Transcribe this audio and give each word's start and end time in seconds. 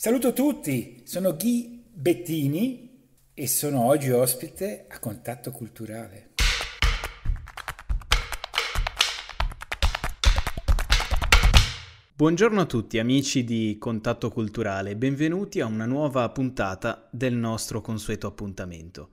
Saluto 0.00 0.32
tutti, 0.32 1.02
sono 1.06 1.34
Ghi 1.34 1.82
Bettini 1.92 2.88
e 3.34 3.48
sono 3.48 3.82
oggi 3.82 4.10
ospite 4.10 4.86
a 4.88 5.00
Contatto 5.00 5.50
Culturale. 5.50 6.34
Buongiorno 12.14 12.60
a 12.60 12.66
tutti 12.66 13.00
amici 13.00 13.42
di 13.42 13.74
Contatto 13.80 14.30
Culturale, 14.30 14.94
benvenuti 14.94 15.60
a 15.60 15.66
una 15.66 15.84
nuova 15.84 16.28
puntata 16.28 17.08
del 17.10 17.34
nostro 17.34 17.80
consueto 17.80 18.28
appuntamento. 18.28 19.10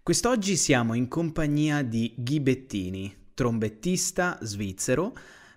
Quest'oggi 0.00 0.54
siamo 0.54 0.94
in 0.94 1.08
compagnia 1.08 1.82
di 1.82 2.14
Ghi 2.16 2.38
Bettini, 2.38 3.12
trombettista 3.34 4.38
svizzero, 4.42 5.12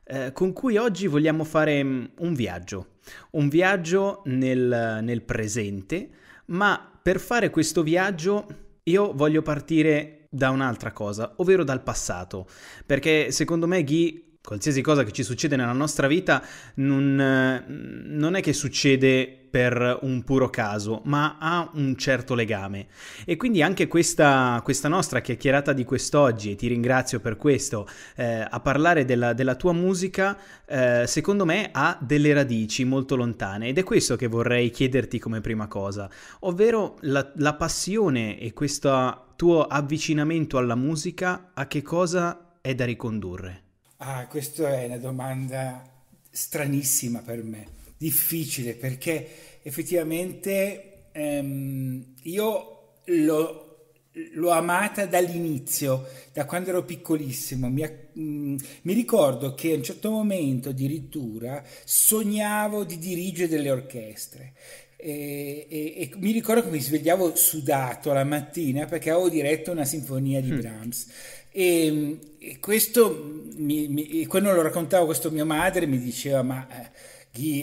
eh, 0.06 0.32
con 0.34 0.54
cui 0.54 0.78
oggi 0.78 1.08
vogliamo 1.08 1.44
fare 1.44 1.84
mm, 1.84 2.04
un 2.20 2.34
viaggio, 2.34 2.88
un 3.32 3.50
viaggio 3.50 4.22
nel, 4.26 5.00
nel 5.02 5.22
presente, 5.22 6.10
ma 6.46 6.92
per 7.02 7.20
fare 7.20 7.50
questo 7.50 7.84
viaggio 7.84 8.48
io 8.84 9.14
voglio 9.14 9.42
partire 9.42 10.28
da 10.30 10.50
un'altra 10.50 10.92
cosa, 10.92 11.34
ovvero 11.38 11.64
dal 11.64 11.84
passato, 11.84 12.48
perché 12.86 13.32
secondo 13.32 13.68
me 13.68 13.84
Ghi 13.84 14.38
qualsiasi 14.42 14.82
cosa 14.82 15.04
che 15.04 15.12
ci 15.12 15.24
succede 15.24 15.56
nella 15.56 15.72
nostra 15.72 16.08
vita 16.08 16.44
non, 16.76 17.16
non, 17.16 18.36
è 18.36 18.42
che 18.42 18.52
succede 18.52 19.43
per 19.54 20.00
un 20.02 20.24
puro 20.24 20.50
caso, 20.50 21.02
ma 21.04 21.38
ha 21.40 21.70
un 21.76 21.96
certo 21.96 22.34
legame. 22.34 22.88
E 23.24 23.38
quindi 23.38 23.62
anche 23.62 23.86
questa, 23.88 24.60
questa 24.64 24.88
nostra 24.88 25.22
chiacchierata 25.22 25.74
di 25.74 25.86
quest'oggi, 25.86 26.50
e 26.50 26.56
ti 26.56 26.66
ringrazio 26.66 27.20
per 27.20 27.38
questo, 27.38 27.88
eh, 28.16 28.48
a 28.50 28.60
parlare 28.62 29.06
della, 29.06 29.34
della 29.34 29.54
tua 29.54 29.72
musica, 29.72 30.36
eh, 30.66 31.04
secondo 31.06 31.46
me 31.46 31.70
ha 31.72 32.00
delle 32.02 32.34
radici 32.34 32.84
molto 32.84 33.16
lontane 33.16 33.68
ed 33.68 33.78
è 33.78 33.84
questo 33.84 34.16
che 34.16 34.26
vorrei 34.26 34.72
chiederti 34.72 35.20
come 35.20 35.40
prima 35.40 35.68
cosa, 35.68 36.10
ovvero 36.40 36.98
la, 37.02 37.32
la 37.36 37.54
passione 37.54 38.40
e 38.40 38.54
questo 38.54 39.34
tuo 39.36 39.68
avvicinamento 39.68 40.58
alla 40.58 40.74
musica 40.74 41.52
a 41.54 41.68
che 41.68 41.84
cosa 41.84 42.58
è 42.60 42.74
da 42.74 42.86
ricondurre? 42.86 43.62
Ah, 43.98 44.26
questa 44.26 44.80
è 44.80 44.86
una 44.88 44.98
domanda 44.98 45.84
stranissima 46.32 47.20
per 47.20 47.44
me, 47.44 47.68
difficile 47.98 48.74
perché 48.74 49.53
effettivamente 49.64 51.08
ehm, 51.14 52.14
io 52.24 52.98
l'ho, 53.06 53.86
l'ho, 54.12 54.50
amata 54.52 55.06
dall'inizio, 55.06 56.08
da 56.34 56.46
quando 56.46 56.70
ero 56.70 56.84
piccolissimo. 56.84 57.70
Mi, 57.70 57.82
mh, 57.82 58.22
mm, 58.22 58.58
mi, 58.84 58.94
ricordo 58.94 59.54
che 59.54 59.72
a 59.74 59.76
un 59.76 59.84
certo 59.84 60.12
momento 60.12 60.70
addirittura 60.70 61.64
sognavo 61.84 62.84
di 62.84 62.98
dirigere 62.98 63.48
delle 63.48 63.72
orchestre. 63.72 64.54
E, 64.96 65.68
e, 65.70 65.94
e, 65.98 66.12
mi 66.16 66.32
ricordo 66.32 66.64
che 66.64 66.70
mi 66.70 66.80
svegliavo 66.80 67.36
sudato 67.36 68.14
la 68.14 68.24
mattina 68.24 68.86
perché 68.86 69.10
avevo 69.10 69.30
diretto 69.30 69.72
una 69.72 69.86
sinfonia 69.86 70.42
di 70.42 70.52
mm. 70.52 70.60
Brahms. 70.60 71.08
E, 71.52 72.18
e 72.40 72.60
questo, 72.60 73.52
mi, 73.58 73.88
mi, 73.88 74.26
quando 74.26 74.52
lo 74.52 74.62
raccontavo 74.62 75.06
questo 75.06 75.30
mia 75.30 75.46
madre 75.46 75.86
mi 75.86 76.00
diceva 76.00 76.42
ma 76.42 76.68
eh, 76.68 76.90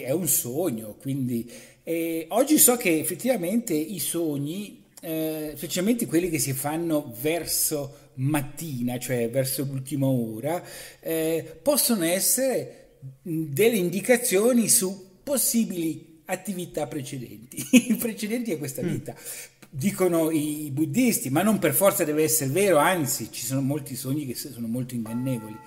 è 0.03 0.11
un 0.11 0.27
sogno, 0.27 0.95
quindi 0.99 1.49
eh, 1.91 2.25
oggi 2.29 2.57
so 2.57 2.77
che 2.77 2.99
effettivamente 2.99 3.73
i 3.73 3.99
sogni, 3.99 4.85
eh, 5.01 5.53
specialmente 5.55 6.05
quelli 6.05 6.29
che 6.29 6.39
si 6.39 6.53
fanno 6.53 7.13
verso 7.19 8.09
mattina, 8.15 8.97
cioè 8.97 9.29
verso 9.29 9.63
l'ultima 9.63 10.07
ora, 10.07 10.63
eh, 11.01 11.59
possono 11.61 12.05
essere 12.05 12.99
delle 13.21 13.75
indicazioni 13.75 14.69
su 14.69 15.19
possibili 15.21 16.21
attività 16.25 16.87
precedenti, 16.87 17.95
precedenti 17.99 18.51
a 18.53 18.57
questa 18.57 18.81
mm. 18.81 18.87
vita. 18.87 19.13
Mm 19.13 19.49
dicono 19.73 20.31
i 20.31 20.69
buddisti, 20.69 21.29
ma 21.29 21.43
non 21.43 21.57
per 21.57 21.73
forza 21.73 22.03
deve 22.03 22.23
essere 22.23 22.49
vero, 22.49 22.75
anzi 22.75 23.31
ci 23.31 23.45
sono 23.45 23.61
molti 23.61 23.95
sogni 23.95 24.25
che 24.25 24.35
sono 24.35 24.67
molto 24.67 24.95
ingannevoli. 24.95 25.57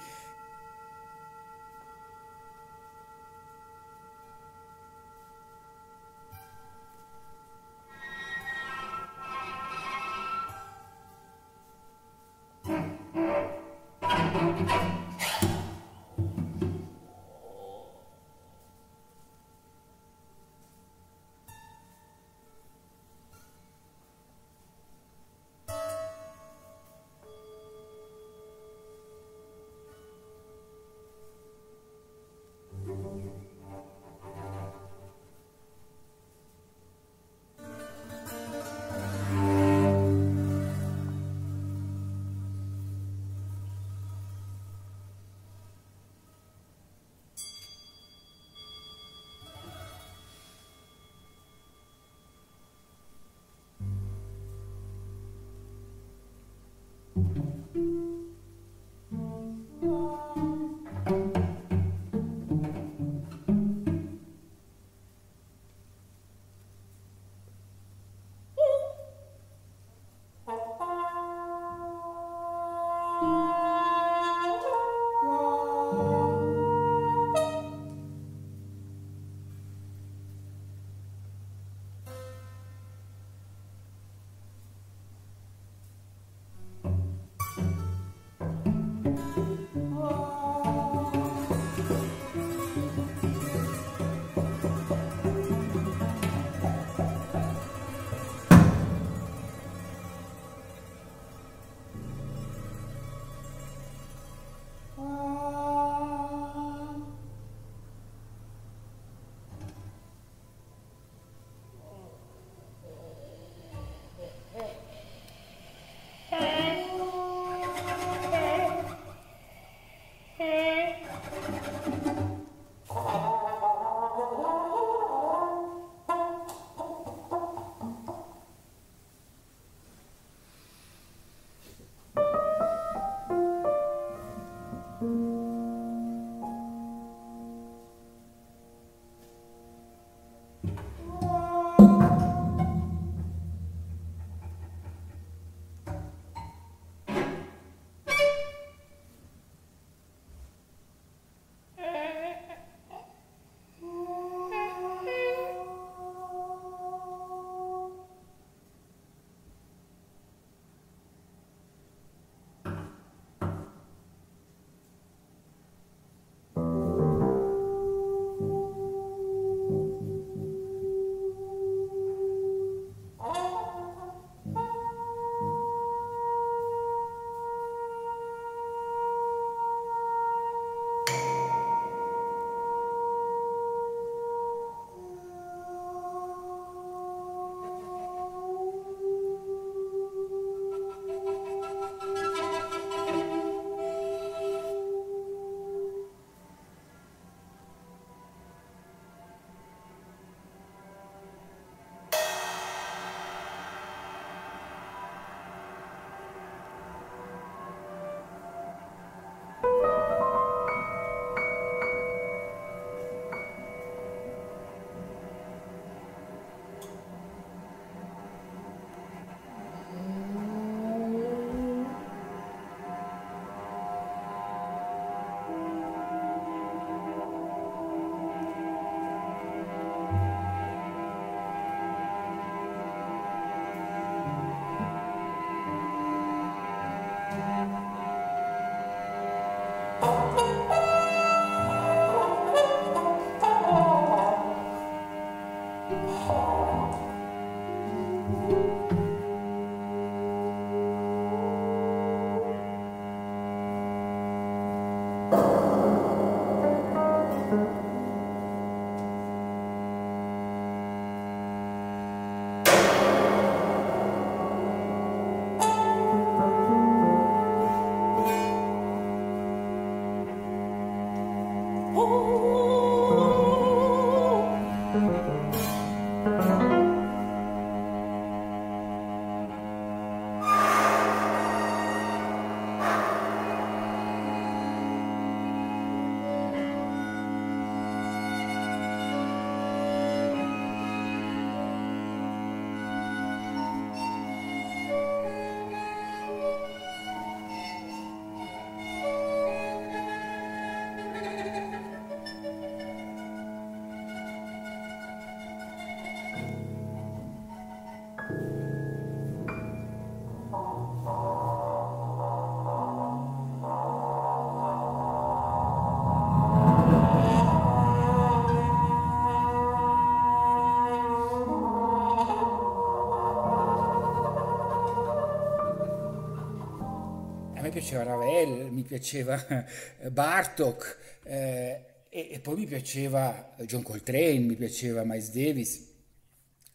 Piaceva 327.74 328.04
Ravel, 328.04 328.70
mi 328.70 328.82
piaceva 328.82 329.66
eh, 329.98 330.10
Bartok 330.10 330.98
eh, 331.24 331.84
e, 332.08 332.28
e, 332.30 332.38
poi 332.38 332.54
mi 332.54 332.66
piaceva 332.66 333.54
John 333.66 333.82
Coltrane, 333.82 334.38
mi 334.38 334.54
piaceva 334.54 335.02
Miles 335.04 335.30
Davis 335.30 335.92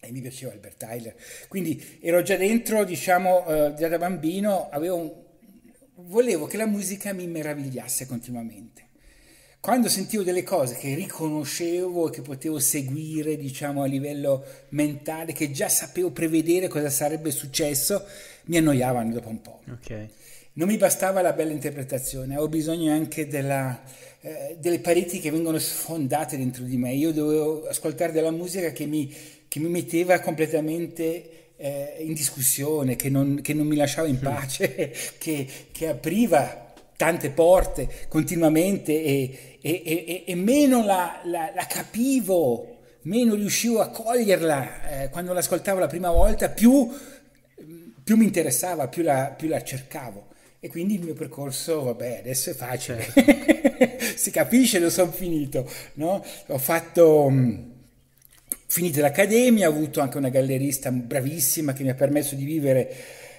e 0.02 0.12
mi 0.12 0.20
piaceva 0.20 0.52
Albert 0.52 0.78
Tyler. 0.78 1.16
Quindi 1.48 2.00
ero 2.02 2.22
già 2.22 2.36
dentro, 2.36 2.84
diciamo, 2.84 3.46
eh, 3.48 3.74
già 3.78 3.88
da 3.88 3.98
bambino, 3.98 4.70
un, 4.74 5.12
volevo 6.08 6.48
che 6.48 6.58
la 6.58 6.66
musica 6.66 7.14
mi 7.14 7.28
meravigliasse 7.28 8.06
continuamente. 8.06 8.88
Quando 9.62 9.90
sentivo 9.90 10.24
delle 10.24 10.44
cose 10.44 10.76
che 10.76 10.96
riconoscevo 10.96 12.08
e 12.08 12.12
che 12.12 12.22
potevo 12.22 12.60
seguire, 12.60 13.38
diciamo, 13.38 13.84
a 13.84 13.86
livello 13.86 14.46
mentale, 14.70 15.32
che 15.32 15.52
già 15.52 15.70
sapevo 15.70 16.12
prevedere 16.12 16.68
cosa 16.68 16.90
sarebbe 16.90 17.32
successo, 17.32 18.06
mi 18.46 18.58
annoiavano 18.58 19.14
dopo 19.14 19.30
un 19.30 19.42
po'. 19.42 19.62
Okay 19.82 20.10
non 20.54 20.68
mi 20.68 20.78
bastava 20.78 21.22
la 21.22 21.34
bella 21.34 21.52
interpretazione, 21.52 22.38
ho 22.38 22.48
bisogno 22.48 22.92
anche 22.92 23.28
della, 23.28 23.82
eh, 24.22 24.58
delle 24.60 24.80
pareti 24.80 25.20
che 25.20 25.32
vengono 25.32 25.58
sfondate 25.58 26.38
dentro 26.38 26.64
di 26.64 26.76
me. 26.76 26.94
Io 26.94 27.14
dovevo 27.14 27.68
ascoltare 27.68 28.12
della 28.12 28.32
musica 28.32 28.72
che 28.72 28.86
mi, 28.86 29.14
che 29.48 29.60
mi 29.60 29.70
metteva 29.70 30.20
completamente 30.20 31.54
eh, 31.56 31.98
in 32.00 32.14
discussione, 32.14 32.96
che 32.96 33.10
non, 33.10 33.40
che 33.42 33.54
non, 33.54 33.68
mi 33.68 33.76
lasciava 33.76 34.08
in 34.08 34.16
mm. 34.16 34.24
pace, 34.24 34.94
che, 35.20 35.48
che, 35.72 35.88
apriva 35.88 36.74
tante 36.96 37.30
porte 37.30 38.08
continuamente 38.08 38.92
e, 38.92 39.58
e, 39.62 39.84
e, 39.86 40.24
e 40.26 40.36
meno 40.36 40.84
la, 40.84 41.22
la, 41.26 41.52
la, 41.54 41.66
capivo, 41.66 42.80
meno 43.04 43.36
riuscivo 43.36 43.80
a 43.80 43.90
coglierla 43.90 45.04
eh, 45.04 45.10
quando 45.10 45.34
l'ascoltavo 45.34 45.80
la 45.80 45.88
prima 45.88 46.12
volta, 46.12 46.50
più, 46.50 46.90
più 48.04 48.18
mi 48.18 48.26
interessava, 48.26 48.88
più 48.88 49.04
la, 49.04 49.34
più 49.38 49.48
la 49.48 49.62
cercavo. 49.64 50.29
E 50.62 50.68
quindi 50.68 50.96
il 50.96 51.04
mio 51.04 51.14
percorso, 51.14 51.84
vabbè, 51.84 52.18
adesso 52.20 52.50
è 52.50 52.54
facile, 52.54 53.02
certo. 53.02 54.06
si 54.18 54.30
capisce, 54.30 54.80
lo 54.80 54.90
sono 54.90 55.10
finito, 55.10 55.70
no? 55.94 56.22
Ho 56.48 56.58
fatto, 56.58 57.30
mh, 57.30 57.72
finito 58.66 59.00
l'accademia, 59.00 59.70
ho 59.70 59.72
avuto 59.72 60.02
anche 60.02 60.18
una 60.18 60.28
gallerista 60.28 60.92
bravissima 60.92 61.72
che 61.72 61.84
mi 61.84 61.92
ha 61.92 61.96
permesso 61.96 62.36
di 62.36 62.44
vivere 62.44 62.94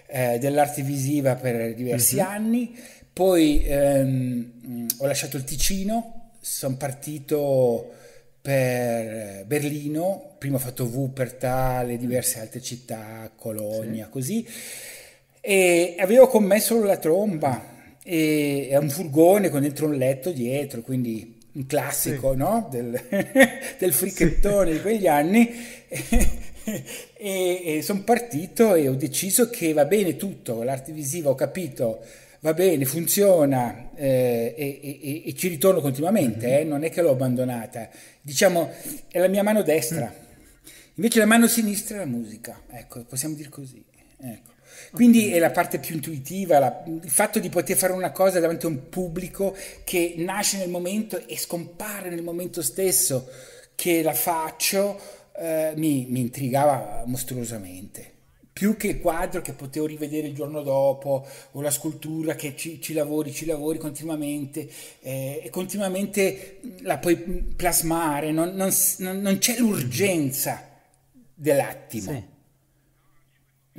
eh, 0.07 0.39
dell'arte 0.39 0.81
visiva 0.81 1.35
per 1.35 1.75
diversi 1.75 2.17
mm-hmm. 2.17 2.27
anni, 2.27 2.75
poi 3.13 3.65
ehm, 3.67 4.87
ho 4.97 5.07
lasciato 5.07 5.37
il 5.37 5.45
Ticino, 5.45 6.31
sono 6.41 6.77
partito 6.77 7.93
per 8.41 9.45
Berlino, 9.45 10.37
prima 10.39 10.57
ho 10.57 10.61
fatto 10.61 10.85
Wuppertal 10.85 11.91
e 11.91 11.99
diverse 11.99 12.41
altre 12.41 12.63
città, 12.63 13.31
Colonia, 13.37 14.07
sì. 14.07 14.11
così 14.11 14.47
e 15.41 15.97
avevo 15.99 16.27
con 16.27 16.45
me 16.45 16.61
solo 16.61 16.85
la 16.85 16.99
tromba 16.99 17.69
e 18.03 18.77
un 18.81 18.91
furgone 18.91 19.49
con 19.49 19.63
dentro 19.63 19.87
un 19.87 19.95
letto 19.95 20.31
dietro, 20.31 20.83
quindi 20.83 21.39
un 21.53 21.67
classico 21.67 22.33
sì. 22.33 22.39
no? 22.39 22.69
del, 22.71 23.01
del 23.79 23.93
fricchettone 23.93 24.71
sì. 24.71 24.77
di 24.77 24.83
quegli 24.83 25.07
anni. 25.07 25.51
e, 27.17 27.63
e 27.65 27.83
sono 27.83 28.03
partito 28.03 28.75
e 28.75 28.89
ho 28.89 28.95
deciso 28.95 29.51
che 29.51 29.73
va 29.73 29.85
bene 29.85 30.17
tutto, 30.17 30.63
l'arte 30.63 30.93
visiva 30.93 31.31
ho 31.31 31.35
capito, 31.35 32.01
va 32.41 32.55
bene, 32.55 32.85
funziona 32.85 33.91
eh, 33.95 34.55
e, 34.57 34.81
e, 34.83 35.23
e, 35.27 35.35
ci 35.35 35.49
ritorno 35.49 35.81
continuamente, 35.81 36.47
mm-hmm. 36.47 36.61
eh, 36.61 36.65
non 36.65 36.85
è 36.85 36.91
che 36.91 37.03
l'ho 37.03 37.11
abbandonata, 37.11 37.89
diciamo 38.21 38.71
è 39.09 39.19
la 39.19 39.29
mia 39.29 39.43
mano 39.43 39.63
destra, 39.63 40.07
mm. 40.07 40.69
invece 40.95 41.19
la 41.19 41.27
mano 41.27 41.47
sinistra 41.47 41.97
è 41.97 42.01
la 42.01 42.07
musica, 42.07 42.63
ecco, 42.71 43.05
possiamo 43.05 43.35
dire 43.35 43.49
così. 43.49 43.83
Ecco. 44.23 44.51
Quindi 44.93 45.27
okay. 45.27 45.33
è 45.33 45.39
la 45.39 45.51
parte 45.51 45.79
più 45.79 45.95
intuitiva, 45.95 46.59
la, 46.59 46.83
il 46.87 47.11
fatto 47.11 47.39
di 47.39 47.49
poter 47.49 47.77
fare 47.77 47.93
una 47.93 48.13
cosa 48.13 48.41
davanti 48.41 48.67
a 48.67 48.69
un 48.69 48.89
pubblico 48.89 49.57
che 49.85 50.15
nasce 50.19 50.59
nel 50.59 50.69
momento 50.69 51.21
e 51.27 51.39
scompare 51.39 52.11
nel 52.11 52.23
momento 52.23 52.63
stesso 52.63 53.29
che 53.75 54.03
la 54.03 54.15
faccio, 54.15 55.01
eh, 55.37 55.73
mi, 55.77 56.07
mi 56.09 56.21
intrigava 56.21 57.05
mostruosamente 57.07 58.19
più 58.61 58.77
che 58.77 58.89
il 58.89 59.01
quadro 59.01 59.41
che 59.41 59.55
potevo 59.55 59.87
rivedere 59.87 60.27
il 60.27 60.35
giorno 60.35 60.61
dopo 60.61 61.27
o 61.53 61.63
la 61.63 61.71
scultura 61.71 62.35
che 62.35 62.55
ci, 62.55 62.79
ci 62.79 62.93
lavori, 62.93 63.33
ci 63.33 63.47
lavori 63.47 63.79
continuamente 63.79 64.69
eh, 65.01 65.41
e 65.43 65.49
continuamente 65.49 66.61
la 66.81 66.99
puoi 66.99 67.17
plasmare, 67.17 68.33
non, 68.33 68.51
non, 68.55 68.71
non 68.99 69.39
c'è 69.39 69.57
l'urgenza 69.57 70.69
dell'attimo. 71.35 72.13
Sì. 72.13 72.30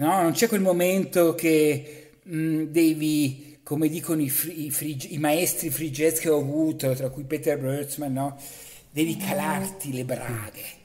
No, 0.01 0.19
non 0.23 0.31
c'è 0.31 0.47
quel 0.47 0.61
momento 0.61 1.35
che 1.35 2.13
mh, 2.23 2.35
mm, 2.35 2.63
devi, 2.63 3.59
come 3.61 3.87
dicono 3.87 4.19
i, 4.19 4.29
fri, 4.29 4.65
i, 4.65 4.71
frigi, 4.71 5.13
i 5.13 5.19
maestri 5.19 5.69
free 5.69 5.91
jazz 5.91 6.17
che 6.19 6.27
ho 6.27 6.39
avuto, 6.39 6.95
tra 6.95 7.09
cui 7.09 7.23
Peter 7.23 7.59
Bertzman, 7.59 8.11
no? 8.11 8.35
devi 8.89 9.15
calarti 9.15 9.93
le 9.93 10.03
braghe. 10.03 10.79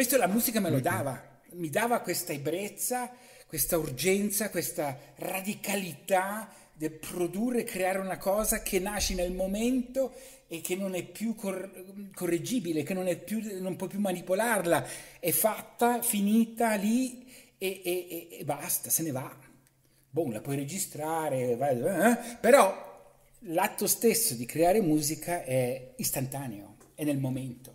Questo 0.00 0.16
la 0.16 0.28
musica 0.28 0.60
me 0.60 0.70
lo 0.70 0.80
dava, 0.80 1.22
mi 1.50 1.68
dava 1.68 2.00
questa 2.00 2.32
ebbrezza, 2.32 3.12
questa 3.46 3.76
urgenza, 3.76 4.48
questa 4.48 4.98
radicalità 5.16 6.50
del 6.72 6.92
produrre, 6.92 7.64
creare 7.64 7.98
una 7.98 8.16
cosa 8.16 8.62
che 8.62 8.78
nasce 8.78 9.12
nel 9.12 9.32
momento 9.32 10.14
e 10.48 10.62
che 10.62 10.74
non 10.74 10.94
è 10.94 11.04
più 11.04 11.34
cor- 11.34 12.08
correggibile, 12.14 12.82
che 12.82 12.94
non, 12.94 13.14
più, 13.22 13.42
non 13.60 13.76
può 13.76 13.88
più 13.88 14.00
manipolarla, 14.00 14.86
è 15.18 15.32
fatta, 15.32 16.00
finita 16.00 16.76
lì 16.76 17.30
e, 17.58 17.82
e, 17.84 18.28
e 18.40 18.44
basta, 18.46 18.88
se 18.88 19.02
ne 19.02 19.10
va. 19.10 19.38
Boh, 20.08 20.30
la 20.30 20.40
puoi 20.40 20.56
registrare, 20.56 21.56
vai, 21.56 21.78
eh? 21.78 22.36
però 22.40 23.18
l'atto 23.40 23.86
stesso 23.86 24.32
di 24.32 24.46
creare 24.46 24.80
musica 24.80 25.44
è 25.44 25.92
istantaneo, 25.96 26.76
è 26.94 27.04
nel 27.04 27.18
momento. 27.18 27.69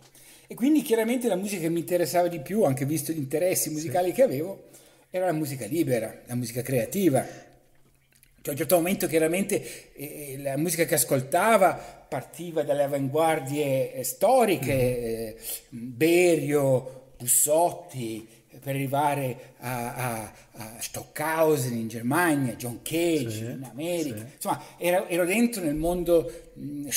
E 0.46 0.54
quindi 0.54 0.82
chiaramente 0.82 1.28
la 1.28 1.36
musica 1.36 1.62
che 1.62 1.68
mi 1.68 1.80
interessava 1.80 2.28
di 2.28 2.40
più, 2.40 2.62
anche 2.62 2.84
visto 2.84 3.12
gli 3.12 3.18
interessi 3.18 3.70
musicali 3.70 4.10
sì. 4.10 4.14
che 4.14 4.22
avevo, 4.22 4.68
era 5.10 5.26
la 5.26 5.32
musica 5.32 5.66
libera, 5.66 6.22
la 6.26 6.34
musica 6.34 6.62
creativa. 6.62 7.24
Cioè, 7.24 8.48
a 8.48 8.50
un 8.50 8.56
certo 8.56 8.76
momento 8.76 9.08
chiaramente 9.08 9.92
eh, 9.94 10.36
la 10.38 10.56
musica 10.56 10.84
che 10.84 10.94
ascoltava 10.94 11.74
partiva 12.08 12.62
dalle 12.62 12.84
avanguardie 12.84 13.92
eh, 13.92 14.04
storiche, 14.04 14.74
mm-hmm. 14.74 15.04
eh, 15.04 15.36
Berio, 15.70 17.10
Bussotti, 17.18 18.28
per 18.60 18.74
arrivare 18.74 19.54
a, 19.58 19.94
a, 19.94 20.32
a, 20.52 20.76
Stockhausen 20.78 21.76
in 21.76 21.88
Germania, 21.88 22.54
John 22.54 22.80
Cage 22.82 23.30
sì, 23.30 23.44
in 23.44 23.66
America. 23.70 24.18
Sì. 24.18 24.32
Insomma, 24.34 24.62
ero, 24.78 25.06
ero, 25.06 25.24
dentro 25.24 25.62
nel 25.62 25.74
mondo 25.74 26.50
mh, 26.54 26.88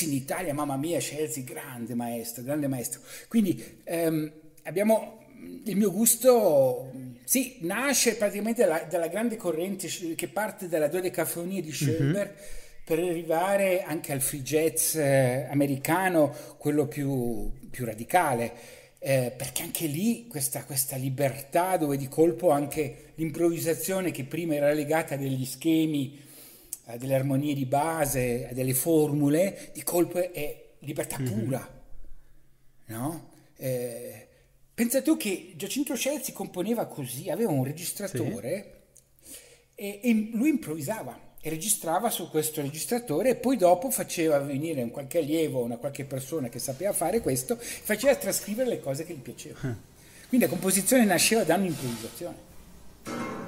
in 0.00 0.12
Italia, 0.12 0.54
mamma 0.54 0.76
mia, 0.76 0.98
Chelsea, 0.98 1.44
grande 1.44 1.94
maestro, 1.94 2.42
grande 2.42 2.68
maestro. 2.68 3.00
Quindi 3.28 3.80
ehm, 3.84 4.32
abbiamo 4.64 5.20
il 5.64 5.76
mio 5.76 5.90
gusto, 5.90 6.90
sì, 7.24 7.58
nasce 7.60 8.16
praticamente 8.16 8.62
dalla, 8.62 8.86
dalla, 8.88 9.08
grande 9.08 9.36
corrente 9.36 9.88
che 10.14 10.28
parte 10.28 10.68
dalla 10.68 10.88
dodecafonia 10.88 11.60
di 11.60 11.72
Schoenberg. 11.72 12.30
Mm-hmm 12.30 12.60
per 12.84 12.98
arrivare 12.98 13.84
anche 13.84 14.12
al 14.12 14.20
free 14.20 14.42
jazz 14.42 14.96
eh, 14.96 15.46
americano, 15.48 16.34
quello 16.58 16.86
più, 16.86 17.48
più 17.70 17.84
radicale 17.84 18.52
eh, 19.04 19.32
perché 19.36 19.62
anche 19.62 19.86
lì 19.86 20.28
questa, 20.28 20.64
questa, 20.64 20.94
libertà 20.94 21.76
dove 21.76 21.96
di 21.96 22.06
colpo 22.06 22.50
anche 22.50 23.12
l'improvvisazione 23.16 24.12
che 24.12 24.22
prima 24.22 24.54
era 24.54 24.72
legata 24.72 25.14
a 25.14 25.16
degli 25.16 25.44
schemi, 25.44 26.20
a 26.84 26.96
delle 26.96 27.16
armonie 27.16 27.52
di 27.52 27.66
base, 27.66 28.46
a 28.50 28.52
delle 28.54 28.74
formule, 28.74 29.70
di 29.74 29.82
colpo 29.82 30.32
è 30.32 30.74
libertà 30.78 31.18
mhm. 31.18 31.26
pura. 31.26 31.58
Mm-hmm. 31.58 33.00
No? 33.00 33.30
Eh, 33.56 34.28
pensa 34.72 35.02
tu 35.02 35.16
che 35.16 35.54
Giacinto 35.56 35.96
Scelzi 35.96 36.32
componeva 36.32 36.86
così, 36.86 37.28
aveva 37.28 37.50
un 37.50 37.64
registratore 37.64 38.84
sì. 39.20 39.32
e, 39.74 40.00
e 40.00 40.30
lui 40.32 40.50
improvvisava 40.50 41.18
e 41.44 41.50
registrava 41.50 42.08
su 42.08 42.30
questo 42.30 42.60
registratore 42.62 43.30
e 43.30 43.34
poi 43.34 43.56
dopo 43.56 43.90
faceva 43.90 44.38
venire 44.38 44.80
un 44.80 44.92
qualche 44.92 45.18
allievo, 45.18 45.60
una 45.60 45.76
qualche 45.76 46.04
persona 46.04 46.48
che 46.48 46.60
sapeva 46.60 46.92
fare 46.92 47.20
questo, 47.20 47.56
faceva 47.58 48.14
trascrivere 48.14 48.68
le 48.68 48.80
cose 48.80 49.04
che 49.04 49.12
gli 49.12 49.18
piacevano. 49.18 49.68
Ah. 49.68 49.76
Quindi 50.28 50.46
la 50.46 50.52
composizione 50.52 51.04
nasceva 51.04 51.42
da 51.42 51.56
un'improvvisazione. 51.56 53.41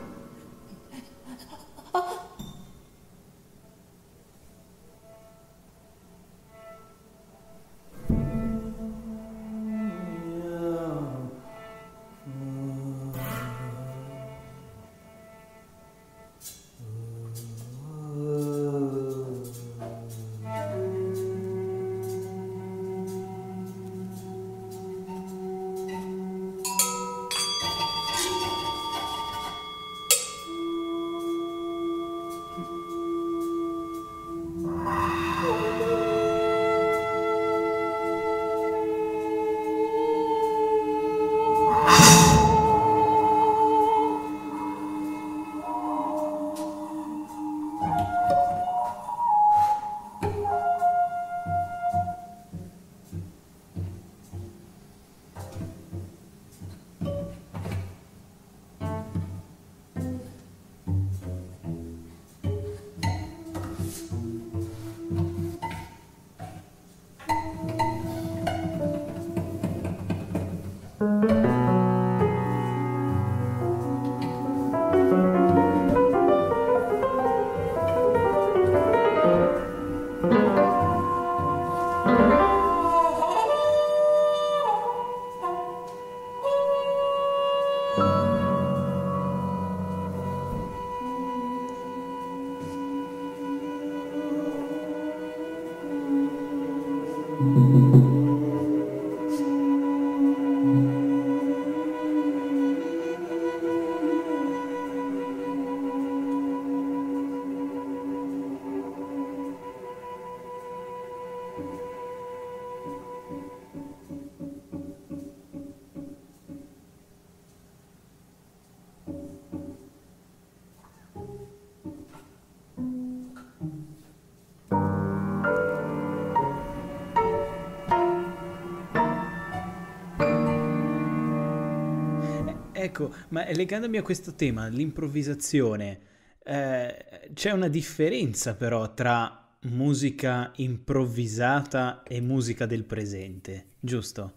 Ecco, 132.84 133.14
ma 133.30 133.50
legandomi 133.50 133.96
a 133.96 134.02
questo 134.02 134.34
tema, 134.34 134.68
l'improvvisazione, 134.68 136.00
eh, 136.44 136.94
c'è 137.32 137.50
una 137.50 137.68
differenza 137.68 138.56
però 138.56 138.92
tra 138.92 139.56
musica 139.62 140.52
improvvisata 140.56 142.02
e 142.02 142.20
musica 142.20 142.66
del 142.66 142.84
presente, 142.84 143.68
giusto? 143.80 144.32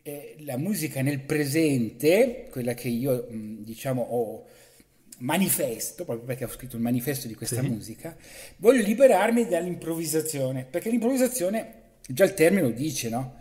Eh, 0.00 0.36
la 0.38 0.56
musica 0.56 1.02
nel 1.02 1.20
presente, 1.20 2.48
quella 2.50 2.72
che 2.72 2.88
io 2.88 3.28
diciamo 3.30 4.00
ho 4.00 4.46
manifesto, 5.18 6.06
proprio 6.06 6.24
perché 6.24 6.44
ho 6.44 6.48
scritto 6.48 6.76
il 6.76 6.82
manifesto 6.82 7.28
di 7.28 7.34
questa 7.34 7.60
sì. 7.60 7.68
musica, 7.68 8.16
voglio 8.56 8.82
liberarmi 8.82 9.46
dall'improvvisazione, 9.46 10.64
perché 10.64 10.88
l'improvvisazione, 10.88 11.82
già 12.08 12.24
il 12.24 12.32
termine 12.32 12.62
lo 12.62 12.70
dice, 12.70 13.10
no? 13.10 13.36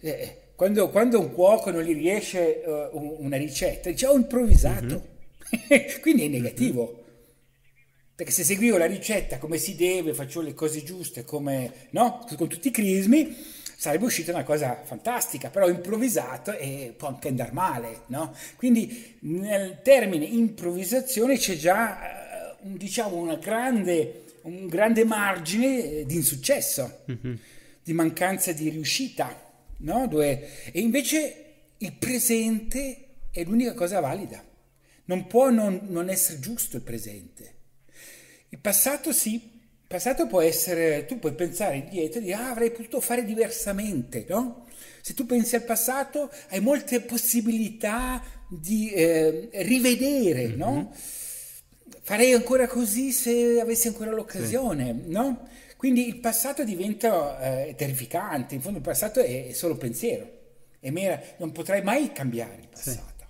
Eh, 0.00 0.38
quando, 0.64 0.88
quando, 0.88 1.20
un 1.20 1.30
cuoco 1.30 1.70
non 1.70 1.82
gli 1.82 1.92
riesce 1.92 2.62
uh, 2.64 3.16
una 3.18 3.36
ricetta, 3.36 3.90
dice 3.90 4.06
ho 4.06 4.16
improvvisato, 4.16 5.08
mm-hmm. 5.54 5.84
quindi 6.00 6.24
è 6.24 6.28
negativo. 6.28 7.04
Perché 8.14 8.32
se 8.32 8.44
seguivo 8.44 8.78
la 8.78 8.86
ricetta 8.86 9.36
come 9.36 9.58
si 9.58 9.74
deve, 9.74 10.14
facevo 10.14 10.40
le 10.40 10.54
cose 10.54 10.82
giuste, 10.82 11.22
come, 11.24 11.88
no? 11.90 12.26
con 12.38 12.48
tutti 12.48 12.68
i 12.68 12.70
crismi, 12.70 13.36
sarebbe 13.76 14.06
uscita 14.06 14.32
una 14.32 14.44
cosa 14.44 14.80
fantastica, 14.84 15.50
però 15.50 15.68
improvvisato 15.68 16.56
e 16.56 16.94
può 16.96 17.08
anche 17.08 17.28
andare 17.28 17.52
male. 17.52 18.00
No? 18.06 18.34
Quindi 18.56 19.16
nel 19.20 19.80
termine 19.82 20.24
improvvisazione 20.24 21.36
c'è 21.36 21.56
già, 21.56 22.56
uh, 22.62 22.74
diciamo, 22.74 23.36
grande, 23.36 24.24
un 24.42 24.66
grande 24.66 25.04
margine 25.04 26.06
di 26.06 26.14
insuccesso, 26.14 27.00
mm-hmm. 27.10 27.34
di 27.82 27.92
mancanza 27.92 28.52
di 28.52 28.70
riuscita 28.70 29.43
no? 29.84 30.06
Dove... 30.08 30.70
E 30.72 30.80
invece 30.80 31.44
il 31.78 31.92
presente 31.92 33.04
è 33.30 33.44
l'unica 33.44 33.74
cosa 33.74 34.00
valida. 34.00 34.44
Non 35.06 35.26
può 35.26 35.50
non, 35.50 35.80
non 35.88 36.08
essere 36.08 36.40
giusto 36.40 36.76
il 36.76 36.82
presente. 36.82 37.52
Il 38.48 38.58
passato 38.58 39.12
sì, 39.12 39.34
il 39.34 39.86
passato 39.86 40.26
può 40.26 40.40
essere, 40.40 41.04
tu 41.06 41.18
puoi 41.18 41.34
pensare 41.34 41.76
indietro 41.76 42.20
e 42.20 42.22
dire 42.22 42.34
ah, 42.34 42.50
avrei 42.50 42.70
potuto 42.70 43.00
fare 43.00 43.24
diversamente, 43.24 44.24
no? 44.28 44.66
Se 45.00 45.12
tu 45.12 45.26
pensi 45.26 45.54
al 45.54 45.64
passato 45.64 46.30
hai 46.48 46.60
molte 46.60 47.00
possibilità 47.00 48.22
di 48.48 48.90
eh, 48.90 49.50
rivedere, 49.52 50.48
mm-hmm. 50.48 50.56
no? 50.56 50.94
Farei 52.02 52.32
ancora 52.32 52.66
così 52.66 53.12
se 53.12 53.60
avessi 53.60 53.88
ancora 53.88 54.10
l'occasione, 54.10 55.02
sì. 55.04 55.10
no? 55.10 55.48
Quindi 55.76 56.06
il 56.06 56.18
passato 56.18 56.64
diventa 56.64 57.66
eh, 57.66 57.74
terrificante, 57.74 58.54
in 58.54 58.60
fondo 58.60 58.78
il 58.78 58.84
passato 58.84 59.20
è, 59.20 59.48
è 59.48 59.52
solo 59.52 59.76
pensiero, 59.76 60.30
è 60.80 60.90
mera, 60.90 61.20
non 61.38 61.52
potrai 61.52 61.82
mai 61.82 62.12
cambiare 62.12 62.60
il 62.60 62.68
passato. 62.68 63.12
Sì. 63.18 63.24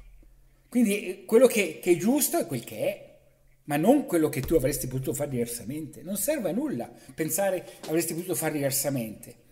Quindi 0.69 1.07
eh, 1.07 1.25
quello 1.25 1.47
che, 1.47 1.79
che, 1.81 1.93
è 1.93 1.97
giusto 1.97 2.39
è 2.39 2.47
quel 2.47 2.65
che 2.65 2.77
è, 2.79 3.17
ma 3.65 3.77
non 3.77 4.07
quello 4.07 4.29
che 4.29 4.41
tu 4.41 4.55
avresti 4.55 4.87
potuto 4.87 5.15
fare 5.15 5.31
diversamente. 5.31 6.03
Non 6.03 6.17
serve 6.17 6.51
a 6.51 6.53
nulla 6.53 6.91
pensare 7.15 7.65
avresti 7.87 8.15
potuto 8.15 8.35
fare 8.35 8.55
diversamente. 8.55 9.43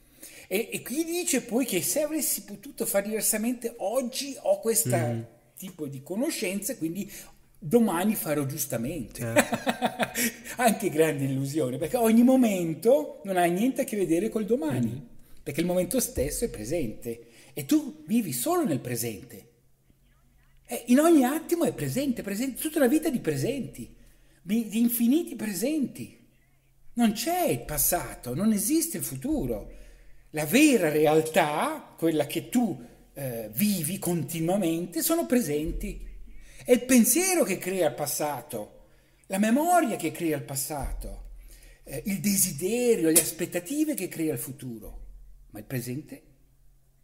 E, 0.48 0.68
e 0.72 0.82
qui 0.82 1.04
dice 1.04 1.42
poi 1.42 1.64
che 1.64 1.80
se 1.80 2.02
avessi 2.02 2.42
potuto 2.42 2.84
fare 2.86 3.08
diversamente, 3.08 3.72
oggi 3.78 4.36
ho 4.40 4.60
questo 4.60 4.96
mm. 4.96 5.20
tipo 5.56 5.86
di 5.86 6.02
conoscenze, 6.02 6.76
quindi 6.76 7.10
domani 7.64 8.16
farò 8.16 8.44
giustamente. 8.44 9.20
Certo. 9.20 9.70
Anche 10.60 10.90
grande 10.90 11.24
illusione, 11.24 11.78
perché 11.78 11.96
ogni 11.96 12.24
momento 12.24 13.20
non 13.24 13.36
ha 13.36 13.44
niente 13.44 13.82
a 13.82 13.84
che 13.84 13.96
vedere 13.96 14.28
col 14.28 14.44
domani, 14.44 14.88
mm-hmm. 14.88 15.04
perché 15.42 15.60
il 15.60 15.66
momento 15.66 16.00
stesso 16.00 16.44
è 16.44 16.50
presente 16.50 17.28
e 17.54 17.64
tu 17.64 18.02
vivi 18.06 18.32
solo 18.32 18.64
nel 18.64 18.80
presente. 18.80 19.50
E 20.66 20.84
in 20.86 20.98
ogni 20.98 21.24
attimo 21.24 21.64
è 21.64 21.72
presente, 21.72 22.22
presente, 22.22 22.60
tutta 22.60 22.78
una 22.78 22.88
vita 22.88 23.08
di 23.10 23.20
presenti, 23.20 23.94
di, 24.42 24.68
di 24.68 24.80
infiniti 24.80 25.36
presenti. 25.36 26.18
Non 26.94 27.12
c'è 27.12 27.48
il 27.48 27.60
passato, 27.60 28.34
non 28.34 28.52
esiste 28.52 28.98
il 28.98 29.04
futuro. 29.04 29.70
La 30.30 30.46
vera 30.46 30.90
realtà, 30.90 31.94
quella 31.96 32.26
che 32.26 32.48
tu 32.48 32.78
eh, 33.14 33.50
vivi 33.52 33.98
continuamente, 33.98 35.02
sono 35.02 35.26
presenti 35.26 36.10
è 36.64 36.72
il 36.72 36.84
pensiero 36.84 37.44
che 37.44 37.58
crea 37.58 37.88
il 37.88 37.94
passato, 37.94 38.80
la 39.26 39.38
memoria 39.38 39.96
che 39.96 40.10
crea 40.10 40.36
il 40.36 40.44
passato, 40.44 41.30
eh, 41.84 42.02
il 42.06 42.20
desiderio, 42.20 43.10
le 43.10 43.20
aspettative 43.20 43.94
che 43.94 44.08
crea 44.08 44.32
il 44.32 44.38
futuro. 44.38 45.00
Ma 45.50 45.58
il 45.58 45.64
presente 45.64 46.22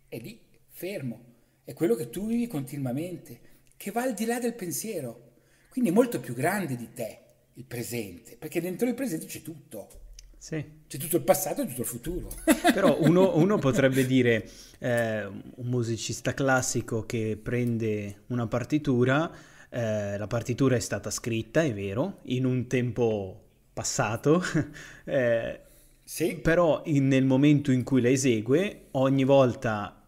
è 0.09 0.19
lì, 0.19 0.41
fermo, 0.71 1.25
è 1.65 1.73
quello 1.73 1.95
che 1.95 2.09
tu 2.09 2.27
vivi 2.27 2.47
continuamente, 2.47 3.41
che 3.77 3.91
va 3.91 4.03
al 4.03 4.15
di 4.15 4.25
là 4.25 4.39
del 4.39 4.55
pensiero. 4.55 5.33
Quindi 5.71 5.91
è 5.91 5.93
molto 5.93 6.21
più 6.21 6.35
grande 6.35 6.77
di 6.77 6.93
te 6.93 7.21
il 7.55 7.65
presente, 7.65 8.37
perché 8.37 8.61
dentro 8.61 8.89
il 8.89 8.95
presente 8.95 9.27
c'è 9.27 9.43
tutto. 9.43 10.07
Sì. 10.39 10.65
C'è 10.87 10.99
tutto 10.99 11.17
il 11.17 11.23
passato 11.23 11.63
e 11.63 11.67
tutto 11.67 11.83
il 11.83 11.87
futuro. 11.87 12.31
Però 12.73 12.97
uno, 13.01 13.37
uno 13.37 13.59
potrebbe 13.59 14.07
dire, 14.07 14.49
eh, 14.79 15.27
un 15.27 15.67
musicista 15.67 16.33
classico 16.33 17.05
che 17.05 17.39
prende 17.41 18.23
una 18.29 18.47
partitura, 18.47 19.31
eh, 19.69 20.17
la 20.17 20.27
partitura 20.27 20.77
è 20.77 20.81
stata 20.81 21.11
scritta, 21.11 21.63
è 21.63 21.75
vero, 21.75 22.21
in 22.25 22.47
un 22.47 22.67
tempo 22.69 23.43
passato, 23.73 24.43
eh, 25.05 25.61
sì. 26.03 26.37
però 26.37 26.83
in, 26.87 27.07
nel 27.09 27.25
momento 27.25 27.71
in 27.71 27.83
cui 27.83 28.01
la 28.01 28.09
esegue, 28.09 28.87
ogni 28.93 29.25
volta 29.25 30.03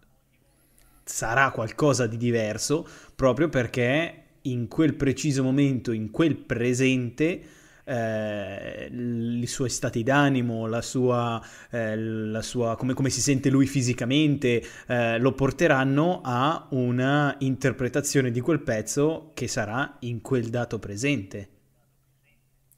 sarà 1.05 1.51
qualcosa 1.51 2.07
di 2.07 2.17
diverso, 2.17 2.87
proprio 3.15 3.49
perché 3.49 4.15
in 4.43 4.69
quel 4.69 4.95
preciso 4.95 5.43
momento, 5.43 5.93
in 5.93 6.11
quel 6.11 6.37
presente, 6.37 7.43
eh, 7.91 8.89
i 8.89 9.47
suoi 9.47 9.69
stati 9.69 10.05
d'animo, 10.05 10.67
la 10.67 10.81
sua, 10.81 11.45
eh, 11.71 11.97
la 11.97 12.43
sua 12.43 12.77
come, 12.77 12.95
come, 12.95 13.11
si 13.11 13.21
sente 13.21 13.51
lui 13.51 13.67
fisicamente, 13.67 14.63
eh, 14.87 15.19
lo 15.19 15.33
porteranno 15.33 16.21
a 16.23 16.69
una 16.71 17.35
interpretazione 17.41 18.31
di 18.31 18.41
quel 18.41 18.61
pezzo 18.61 19.33
che 19.35 19.49
sarà 19.49 19.97
in 20.01 20.21
quel 20.21 20.51
dato 20.51 20.79
presente. 20.79 21.49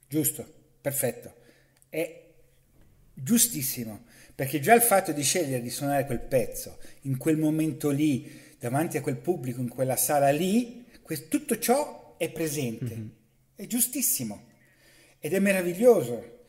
Giusto, 0.07 0.45
perfetto. 0.81 1.33
È 1.89 2.21
giustissimo, 3.13 4.05
perché 4.33 4.59
già 4.59 4.73
il 4.73 4.81
fatto 4.81 5.11
di 5.11 5.21
scegliere 5.21 5.61
di 5.61 5.69
suonare 5.69 6.07
quel 6.07 6.21
pezzo 6.21 6.79
in 7.01 7.17
quel 7.17 7.37
momento 7.37 7.91
lì, 7.91 8.41
davanti 8.57 8.97
a 8.97 9.01
quel 9.01 9.17
pubblico, 9.17 9.61
in 9.61 9.69
quella 9.69 9.95
sala 9.95 10.31
lì, 10.31 10.85
tutto 11.29 11.59
ciò 11.59 12.15
è 12.17 12.31
presente. 12.31 12.95
Mm-hmm. 12.95 13.07
È 13.55 13.67
giustissimo 13.67 14.51
ed 15.25 15.33
è 15.33 15.39
meraviglioso. 15.39 16.41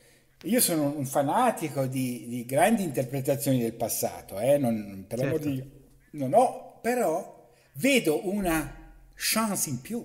Io 0.42 0.60
sono 0.60 0.92
un 0.96 1.06
fanatico 1.06 1.86
di, 1.86 2.26
di 2.26 2.44
grandi 2.44 2.82
interpretazioni 2.82 3.60
del 3.60 3.74
passato, 3.74 4.40
eh? 4.40 4.58
non, 4.58 5.04
per 5.06 5.20
certo. 5.20 5.32
l'amor 5.32 5.38
di 5.38 5.52
Dio, 5.52 5.70
non 6.10 6.34
ho, 6.34 6.80
però 6.82 7.52
vedo 7.74 8.28
una 8.28 8.92
chance 9.14 9.70
in 9.70 9.80
più, 9.80 10.04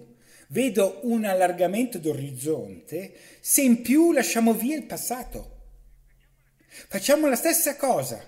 vedo 0.49 0.99
un 1.01 1.25
allargamento 1.25 1.97
d'orizzonte 1.97 3.15
se 3.39 3.63
in 3.63 3.82
più 3.82 4.12
lasciamo 4.12 4.53
via 4.53 4.75
il 4.75 4.86
passato. 4.86 5.58
Facciamo 6.67 7.27
la 7.27 7.36
stessa 7.36 7.75
cosa, 7.75 8.23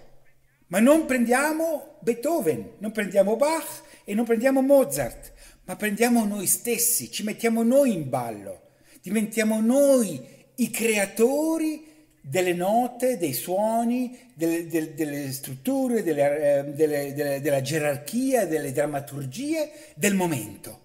ma 0.68 0.80
non 0.80 1.06
prendiamo 1.06 1.98
Beethoven, 2.00 2.78
non 2.80 2.92
prendiamo 2.92 3.36
Bach 3.36 3.84
e 4.06 4.16
non 4.16 4.26
prendiamo 4.26 4.64
Mozart, 4.64 5.34
ma 5.66 5.76
prendiamo 5.76 6.26
noi 6.26 6.48
stessi, 6.48 7.12
ci 7.12 7.22
mettiamo 7.24 7.62
noi 7.62 7.94
in 7.94 8.10
ballo 8.10 8.70
diventiamo 9.02 9.60
noi 9.62 10.22
i 10.56 10.70
creatori 10.70 11.90
delle 12.22 12.54
note, 12.54 13.18
dei 13.18 13.34
suoni, 13.34 14.18
delle, 14.34 14.68
delle, 14.68 14.94
delle 14.94 15.32
strutture, 15.32 16.04
delle, 16.04 16.60
eh, 16.60 16.64
delle, 16.66 17.42
della 17.42 17.62
gerarchia, 17.62 18.46
delle 18.46 18.72
drammaturgie 18.72 19.72
del 19.96 20.14
momento. 20.14 20.80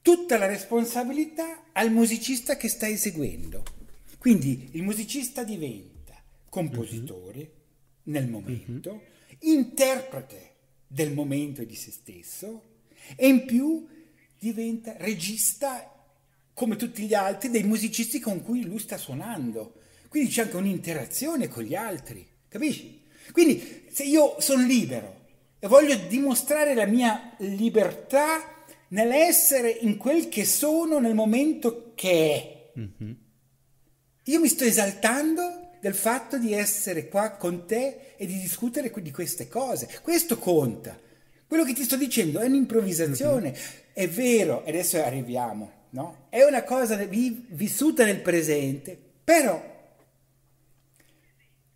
Tutta 0.00 0.38
la 0.38 0.46
responsabilità 0.46 1.64
al 1.72 1.90
musicista 1.90 2.56
che 2.56 2.68
sta 2.68 2.86
eseguendo. 2.86 3.64
Quindi 4.18 4.70
il 4.72 4.82
musicista 4.82 5.42
diventa 5.42 6.14
compositore 6.48 7.38
mm-hmm. 7.38 7.48
nel 8.04 8.28
momento, 8.28 8.92
mm-hmm. 8.92 9.56
interprete 9.56 10.52
del 10.86 11.12
momento 11.12 11.62
e 11.62 11.66
di 11.66 11.74
se 11.74 11.90
stesso 11.90 12.62
e 13.16 13.26
in 13.26 13.44
più 13.44 13.86
diventa 14.38 14.94
regista 14.98 15.93
come 16.54 16.76
tutti 16.76 17.02
gli 17.02 17.14
altri, 17.14 17.50
dei 17.50 17.64
musicisti 17.64 18.20
con 18.20 18.42
cui 18.42 18.64
lui 18.64 18.78
sta 18.78 18.96
suonando. 18.96 19.80
Quindi 20.08 20.30
c'è 20.30 20.42
anche 20.42 20.56
un'interazione 20.56 21.48
con 21.48 21.64
gli 21.64 21.74
altri, 21.74 22.24
capisci? 22.48 23.02
Quindi 23.32 23.86
se 23.90 24.04
io 24.04 24.36
sono 24.38 24.64
libero 24.64 25.22
e 25.58 25.66
voglio 25.66 25.96
dimostrare 25.96 26.74
la 26.74 26.86
mia 26.86 27.34
libertà 27.38 28.64
nell'essere 28.88 29.70
in 29.70 29.96
quel 29.96 30.28
che 30.28 30.44
sono 30.44 31.00
nel 31.00 31.14
momento 31.14 31.92
che 31.96 32.72
è, 32.74 32.78
mm-hmm. 32.78 33.12
io 34.24 34.40
mi 34.40 34.48
sto 34.48 34.62
esaltando 34.62 35.70
del 35.80 35.94
fatto 35.94 36.38
di 36.38 36.52
essere 36.54 37.08
qua 37.08 37.32
con 37.32 37.66
te 37.66 38.14
e 38.16 38.26
di 38.26 38.38
discutere 38.38 38.92
di 38.94 39.10
queste 39.10 39.48
cose. 39.48 39.88
Questo 40.00 40.38
conta. 40.38 40.98
Quello 41.46 41.64
che 41.64 41.72
ti 41.72 41.82
sto 41.82 41.96
dicendo 41.96 42.38
è 42.38 42.46
un'improvvisazione. 42.46 43.50
Mm-hmm. 43.50 43.62
È 43.92 44.08
vero, 44.08 44.64
e 44.64 44.70
adesso 44.70 45.02
arriviamo 45.02 45.73
no? 45.94 46.26
È 46.28 46.42
una 46.42 46.64
cosa 46.64 46.96
vissuta 46.96 48.04
nel 48.04 48.20
presente, 48.20 48.98
però 49.24 49.72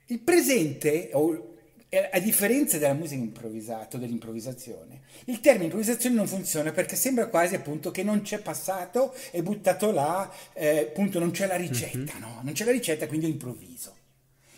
il 0.06 0.18
presente, 0.20 1.10
a 1.10 2.18
differenza 2.18 2.78
della 2.78 2.94
musica 2.94 3.22
improvvisata 3.22 3.96
o 3.96 4.00
dell'improvvisazione, 4.00 5.02
il 5.26 5.40
termine 5.40 5.64
improvvisazione 5.64 6.16
non 6.16 6.26
funziona 6.26 6.72
perché 6.72 6.96
sembra 6.96 7.28
quasi 7.28 7.54
appunto 7.54 7.90
che 7.90 8.02
non 8.02 8.22
c'è 8.22 8.40
passato, 8.40 9.14
è 9.30 9.40
buttato 9.40 9.92
là, 9.92 10.30
eh, 10.52 10.80
appunto 10.88 11.18
non 11.18 11.30
c'è 11.30 11.46
la 11.46 11.56
ricetta, 11.56 11.98
mm-hmm. 11.98 12.20
no? 12.20 12.40
Non 12.42 12.52
c'è 12.52 12.64
la 12.64 12.72
ricetta, 12.72 13.06
quindi 13.06 13.26
io 13.26 13.32
improvviso. 13.32 13.96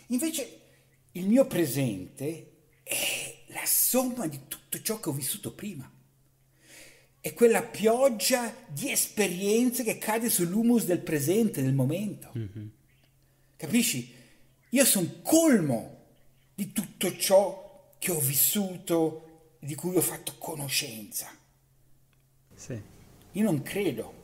Invece 0.09 0.59
il 1.13 1.29
mio 1.29 1.47
presente 1.47 2.47
è 2.83 3.37
la 3.49 3.67
somma 3.67 4.27
di 4.27 4.41
tutto 4.49 4.81
ciò 4.81 4.99
che 5.01 5.11
ho 5.11 5.13
vissuto 5.13 5.53
prima 5.53 5.91
è 7.21 7.35
quella 7.35 7.63
pioggia 7.63 8.55
di 8.67 8.91
esperienze 8.91 9.85
che 9.85 9.99
cade 9.99 10.31
sull'humus 10.31 10.85
del 10.85 11.01
presente, 11.01 11.63
del 11.63 11.75
momento. 11.75 12.33
Mm-hmm. 12.37 12.67
Capisci? 13.57 14.15
Io 14.71 14.85
sono 14.85 15.21
colmo 15.23 15.99
di 16.55 16.73
tutto 16.73 17.15
ciò 17.17 17.91
che 17.99 18.11
ho 18.11 18.19
vissuto, 18.19 19.57
di 19.59 19.75
cui 19.75 19.97
ho 19.97 20.01
fatto 20.01 20.37
conoscenza. 20.39 21.29
Sì. 22.55 22.81
Io 23.33 23.45
non 23.45 23.63
credo, 23.63 24.15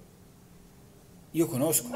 io 1.33 1.47
conosco. 1.47 1.91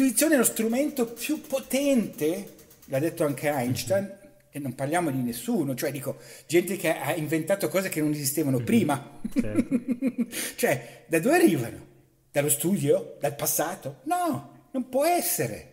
L'intuizione 0.00 0.34
è 0.34 0.38
lo 0.38 0.44
strumento 0.44 1.06
più 1.12 1.42
potente, 1.42 2.54
l'ha 2.86 2.98
detto 2.98 3.24
anche 3.24 3.48
Einstein, 3.48 4.04
mm-hmm. 4.04 4.48
e 4.50 4.58
non 4.58 4.74
parliamo 4.74 5.10
di 5.10 5.20
nessuno, 5.20 5.74
cioè 5.74 5.92
dico, 5.92 6.16
gente 6.46 6.76
che 6.76 6.96
ha 6.96 7.14
inventato 7.14 7.68
cose 7.68 7.90
che 7.90 8.00
non 8.00 8.12
esistevano 8.12 8.56
mm-hmm. 8.56 8.66
prima. 8.66 9.20
Certo. 9.32 9.80
cioè, 10.56 11.04
da 11.06 11.20
dove 11.20 11.34
arrivano? 11.36 11.88
Dallo 12.32 12.48
studio? 12.48 13.16
Dal 13.20 13.36
passato? 13.36 14.00
No, 14.04 14.68
non 14.70 14.88
può 14.88 15.04
essere. 15.04 15.68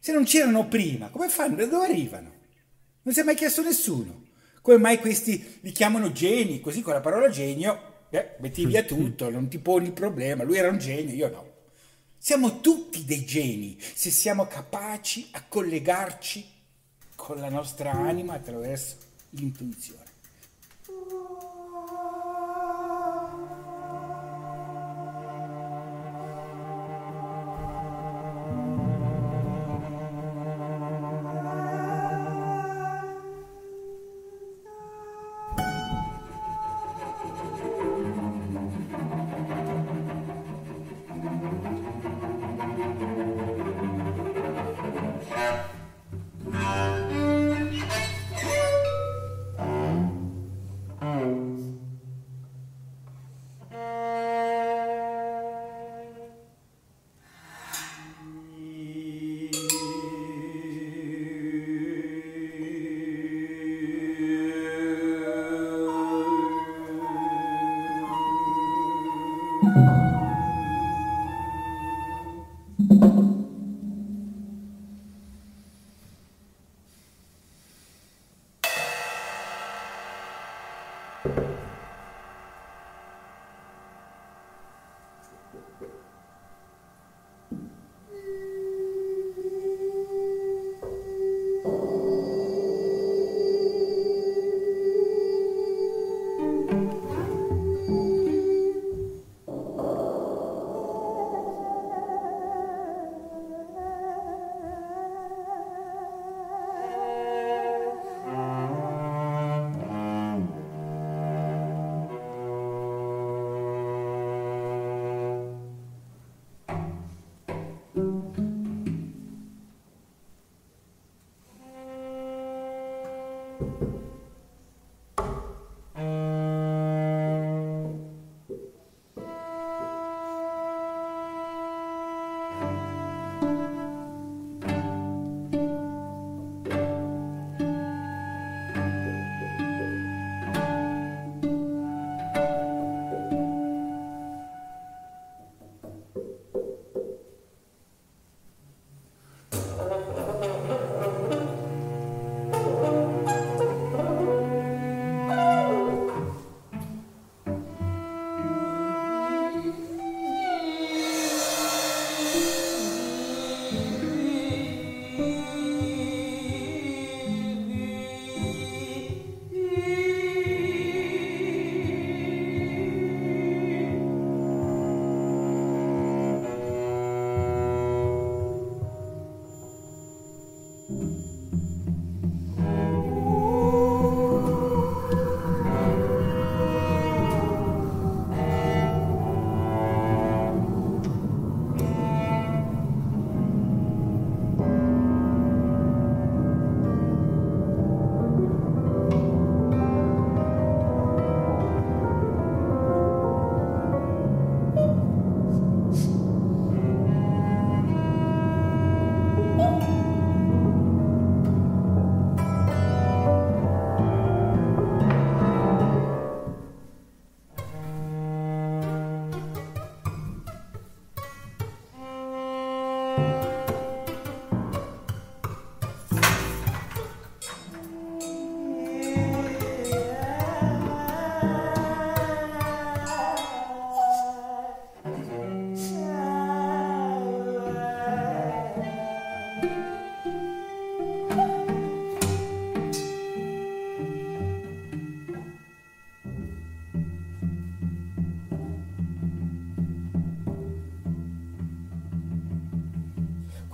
Se 0.00 0.12
non 0.12 0.24
c'erano 0.24 0.66
prima, 0.66 1.08
come 1.08 1.28
fanno? 1.28 1.54
Da 1.54 1.66
dove 1.66 1.86
arrivano? 1.86 2.32
Non 3.02 3.14
si 3.14 3.20
è 3.20 3.22
mai 3.22 3.36
chiesto 3.36 3.62
nessuno. 3.62 4.24
Come 4.60 4.78
mai 4.78 4.98
questi 4.98 5.58
li 5.60 5.70
chiamano 5.70 6.10
geni? 6.10 6.60
Così 6.60 6.82
con 6.82 6.94
la 6.94 7.00
parola 7.00 7.28
genio, 7.28 8.06
eh, 8.10 8.34
metti 8.40 8.66
via 8.66 8.82
tutto, 8.84 9.30
non 9.30 9.46
ti 9.46 9.60
poni 9.60 9.86
il 9.86 9.92
problema. 9.92 10.42
Lui 10.42 10.56
era 10.56 10.68
un 10.68 10.78
genio, 10.78 11.14
io 11.14 11.28
no. 11.28 11.45
Siamo 12.26 12.58
tutti 12.58 13.04
dei 13.04 13.24
geni 13.24 13.78
se 13.94 14.10
siamo 14.10 14.48
capaci 14.48 15.28
a 15.30 15.44
collegarci 15.44 16.44
con 17.14 17.38
la 17.38 17.48
nostra 17.48 17.92
anima 17.92 18.34
attraverso 18.34 18.96
l'intuizione. 19.30 20.05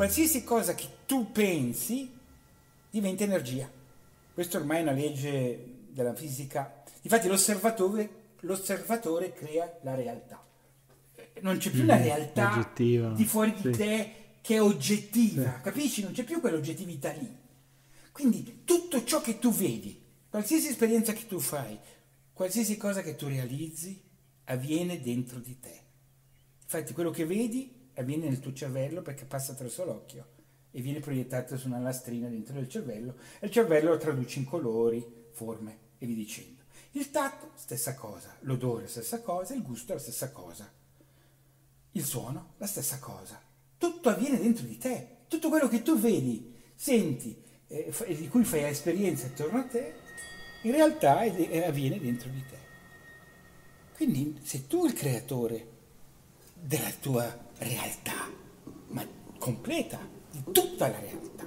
Qualsiasi 0.03 0.43
cosa 0.43 0.75
che 0.75 0.89
tu 1.07 1.31
pensi 1.31 2.11
diventa 2.91 3.23
energia. 3.23 3.71
Questa 4.35 4.59
ormai 4.59 4.79
è 4.79 4.83
una 4.83 4.91
legge 4.91 5.85
della 5.91 6.13
fisica. 6.13 6.83
Infatti 7.03 7.29
l'osservatore, 7.29 8.09
l'osservatore 8.41 9.33
crea 9.33 9.79
la 9.83 9.95
realtà. 9.95 10.45
Non 11.43 11.57
c'è 11.59 11.71
più 11.71 11.85
mm, 11.85 11.87
la 11.87 11.99
realtà 11.99 12.51
oggettiva. 12.51 13.13
di 13.13 13.25
fuori 13.25 13.55
di 13.55 13.61
sì. 13.63 13.71
te 13.71 14.15
che 14.41 14.57
è 14.57 14.61
oggettiva, 14.61 15.55
sì. 15.59 15.63
capisci? 15.63 16.03
Non 16.03 16.11
c'è 16.11 16.25
più 16.25 16.41
quell'oggettività 16.41 17.13
lì. 17.13 17.37
Quindi 18.11 18.63
tutto 18.65 19.05
ciò 19.05 19.21
che 19.21 19.39
tu 19.39 19.53
vedi, 19.53 20.03
qualsiasi 20.29 20.67
esperienza 20.67 21.13
che 21.13 21.29
tu 21.29 21.39
fai, 21.39 21.79
qualsiasi 22.33 22.77
cosa 22.77 23.03
che 23.03 23.15
tu 23.15 23.29
realizzi, 23.29 24.03
avviene 24.47 25.01
dentro 25.01 25.39
di 25.39 25.61
te. 25.61 25.81
Infatti 26.61 26.93
quello 26.93 27.11
che 27.11 27.25
vedi 27.25 27.82
avviene 27.95 28.29
nel 28.29 28.41
tuo 28.41 28.53
cervello 28.53 29.03
perché 29.03 29.25
passa 29.25 29.53
attraverso 29.53 29.85
l'occhio 29.85 30.27
e 30.71 30.81
viene 30.81 31.01
proiettato 31.01 31.57
su 31.57 31.67
una 31.67 31.79
lastrina 31.79 32.29
dentro 32.29 32.55
del 32.55 32.69
cervello 32.69 33.17
e 33.39 33.47
il 33.47 33.53
cervello 33.53 33.91
lo 33.91 33.99
traduce 33.99 34.39
in 34.39 34.47
colori, 34.47 35.05
forme 35.31 35.79
e 35.99 36.07
via 36.07 36.17
dicendo. 36.17 36.63
Il 36.93 37.11
tatto, 37.11 37.51
stessa 37.55 37.95
cosa, 37.95 38.37
l'odore, 38.41 38.87
stessa 38.87 39.21
cosa, 39.21 39.55
il 39.55 39.63
gusto, 39.63 39.93
la 39.93 39.99
stessa 39.99 40.31
cosa, 40.31 40.71
il 41.93 42.05
suono, 42.05 42.55
la 42.59 42.67
stessa 42.67 42.99
cosa. 42.99 43.41
Tutto 43.79 44.09
avviene 44.09 44.39
dentro 44.39 44.67
di 44.67 44.79
te, 44.79 45.19
tutto 45.29 45.49
quello 45.49 45.69
che 45.69 45.83
tu 45.83 45.99
vedi, 45.99 46.55
senti 46.75 47.41
eh, 47.69 47.93
e 48.05 48.15
di 48.17 48.29
cui 48.29 48.45
fai 48.45 48.65
esperienza 48.65 49.27
attorno 49.27 49.59
a 49.59 49.65
te, 49.65 49.95
in 50.63 50.73
realtà 50.73 51.19
avviene 51.19 52.01
dentro 52.01 52.29
di 52.31 52.45
te. 52.49 52.61
Quindi 53.95 54.39
sei 54.43 54.67
tu 54.67 54.87
il 54.87 54.93
creatore 54.93 55.69
della 56.55 56.93
tua 57.01 57.51
realtà, 57.63 58.31
ma 58.89 59.07
completa, 59.39 59.99
di 60.31 60.43
tutta 60.53 60.89
la 60.89 60.99
realtà. 60.99 61.45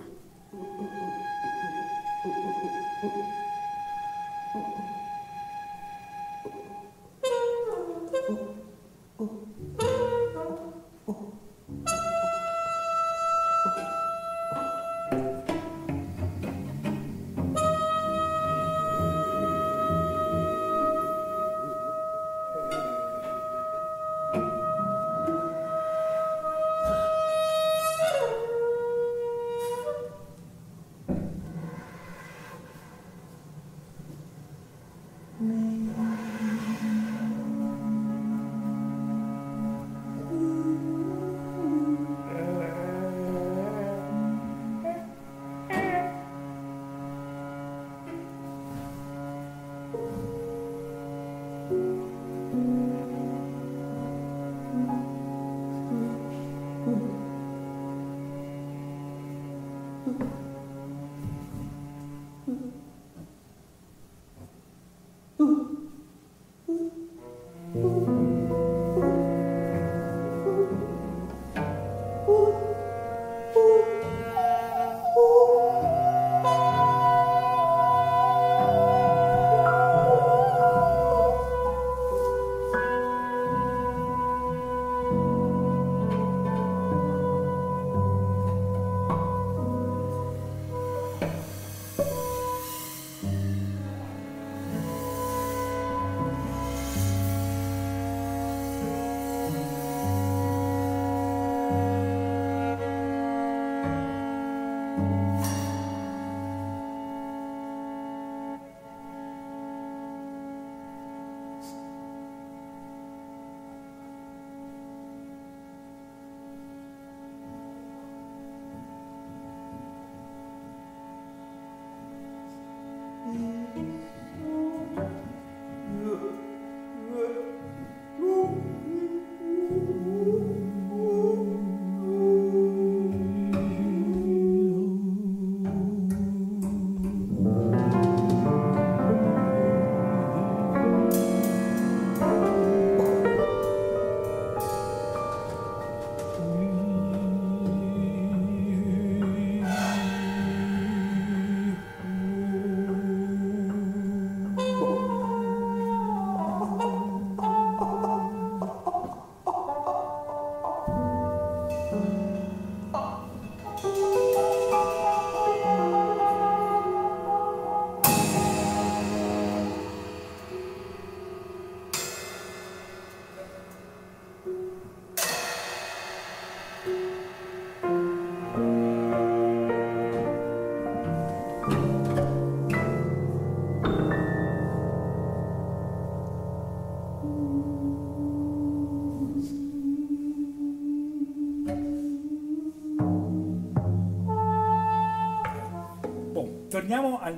Torniamo 65.37 65.74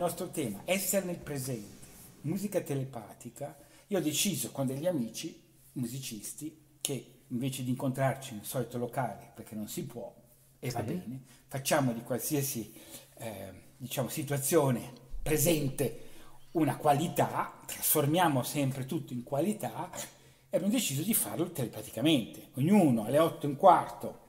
nostro 0.07 0.29
tema, 0.29 0.61
essere 0.63 1.05
nel 1.05 1.17
presente, 1.17 1.85
musica 2.21 2.61
telepatica. 2.61 3.57
Io 3.87 3.97
ho 3.97 4.01
deciso 4.01 4.51
con 4.51 4.65
degli 4.65 4.87
amici 4.87 5.43
musicisti 5.73 6.77
che 6.79 7.15
invece 7.27 7.63
di 7.65 7.71
incontrarci 7.71 8.33
nel 8.33 8.45
solito 8.45 8.77
locale, 8.77 9.31
perché 9.35 9.53
non 9.53 9.67
si 9.67 9.83
può, 9.83 10.13
e 10.59 10.69
sì. 10.69 10.75
va 10.75 10.83
bene, 10.83 11.21
facciamo 11.47 11.91
di 11.91 12.01
qualsiasi 12.03 12.73
eh, 13.17 13.51
diciamo, 13.75 14.07
situazione 14.07 14.93
presente 15.21 16.05
una 16.51 16.77
qualità, 16.77 17.59
trasformiamo 17.65 18.43
sempre 18.43 18.85
tutto 18.85 19.11
in 19.11 19.23
qualità 19.23 19.91
e 20.49 20.55
abbiamo 20.55 20.73
deciso 20.73 21.01
di 21.01 21.13
farlo 21.13 21.51
telepaticamente. 21.51 22.51
Ognuno 22.53 23.03
alle 23.03 23.19
8 23.19 23.45
e 23.45 23.49
un 23.49 23.55
quarto 23.57 24.19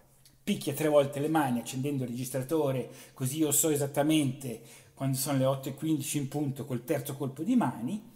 picchia 0.43 0.73
tre 0.73 0.89
volte 0.89 1.21
le 1.21 1.29
mani 1.29 1.61
accendendo 1.61 2.03
il 2.03 2.11
registratore, 2.11 2.91
così 3.15 3.39
io 3.39 3.53
so 3.53 3.69
esattamente 3.69 4.87
quando 4.99 5.17
sono 5.17 5.39
le 5.39 5.45
8.15 5.45 6.17
in 6.17 6.27
punto 6.27 6.65
col 6.65 6.83
terzo 6.83 7.15
colpo 7.15 7.45
di 7.45 7.55
mani 7.55 8.15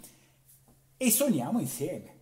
e 0.97 1.11
suoniamo 1.13 1.61
insieme. 1.61 2.15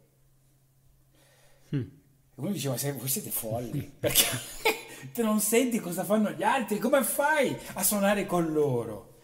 Mm. 1.75 1.81
E 1.81 1.88
uno 2.35 2.51
diceva, 2.51 2.77
voi 2.92 3.09
siete 3.09 3.31
folli, 3.31 3.81
perché 3.99 4.27
te 5.14 5.23
non 5.23 5.40
senti 5.40 5.81
cosa 5.81 6.05
fanno 6.05 6.33
gli 6.33 6.42
altri, 6.42 6.79
come 6.79 7.03
fai 7.03 7.57
a 7.73 7.83
suonare 7.83 8.27
con 8.27 8.53
loro? 8.53 9.20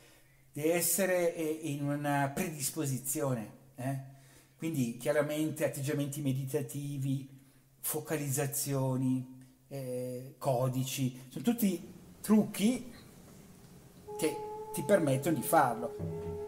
Devi 0.53 0.71
essere 0.71 1.35
eh, 1.35 1.45
in 1.65 1.87
una 1.87 2.31
predisposizione, 2.35 3.51
eh? 3.75 3.99
quindi 4.57 4.97
chiaramente 4.97 5.67
atteggiamenti 5.67 6.23
meditativi, 6.23 7.29
focalizzazioni, 7.81 9.51
eh, 9.69 10.37
codici, 10.39 11.25
sono 11.29 11.45
tutti 11.45 11.93
trucchi 12.23 12.91
che 14.19 14.46
ti 14.77 14.83
permettono 14.83 15.35
di 15.35 15.43
farlo. 15.43 16.46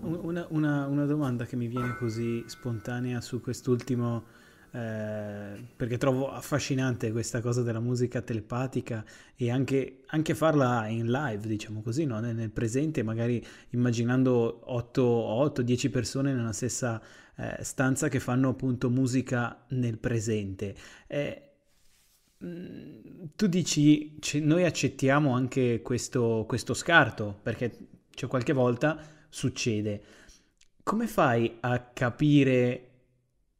Una, 0.00 0.46
una, 0.50 0.86
una, 0.86 1.06
domanda 1.06 1.44
che 1.44 1.56
mi 1.56 1.66
viene 1.66 1.96
così 1.96 2.44
spontanea 2.46 3.20
su 3.20 3.40
quest'ultimo, 3.40 4.24
eh, 4.72 5.64
perché 5.76 5.98
trovo 5.98 6.30
affascinante 6.32 7.12
questa 7.12 7.40
cosa 7.40 7.62
della 7.62 7.80
musica 7.80 8.20
telepatica 8.22 9.04
e 9.36 9.50
anche, 9.50 10.02
anche 10.06 10.34
farla 10.34 10.86
in 10.88 11.10
live, 11.10 11.46
diciamo 11.46 11.82
così, 11.82 12.04
no? 12.04 12.20
nel, 12.20 12.34
nel, 12.34 12.50
presente, 12.50 13.02
magari 13.02 13.44
immaginando 13.70 14.64
8-10 14.68 15.90
persone 15.90 16.32
nella 16.32 16.52
stessa 16.52 17.02
eh, 17.36 17.58
stanza 17.62 18.08
che 18.08 18.20
fanno 18.20 18.50
appunto 18.50 18.90
musica 18.90 19.64
nel 19.68 19.98
presente. 19.98 20.74
Eh, 21.06 21.52
tu 23.36 23.46
dici, 23.46 24.18
noi 24.40 24.64
accettiamo 24.64 25.32
anche 25.32 25.80
questo, 25.80 26.44
questo 26.48 26.74
scarto, 26.74 27.38
perché 27.42 27.76
c'è 28.14 28.26
qualche 28.26 28.52
volta 28.52 28.98
succede. 29.32 30.02
Come 30.82 31.06
fai 31.06 31.56
a 31.60 31.78
capire 31.80 32.88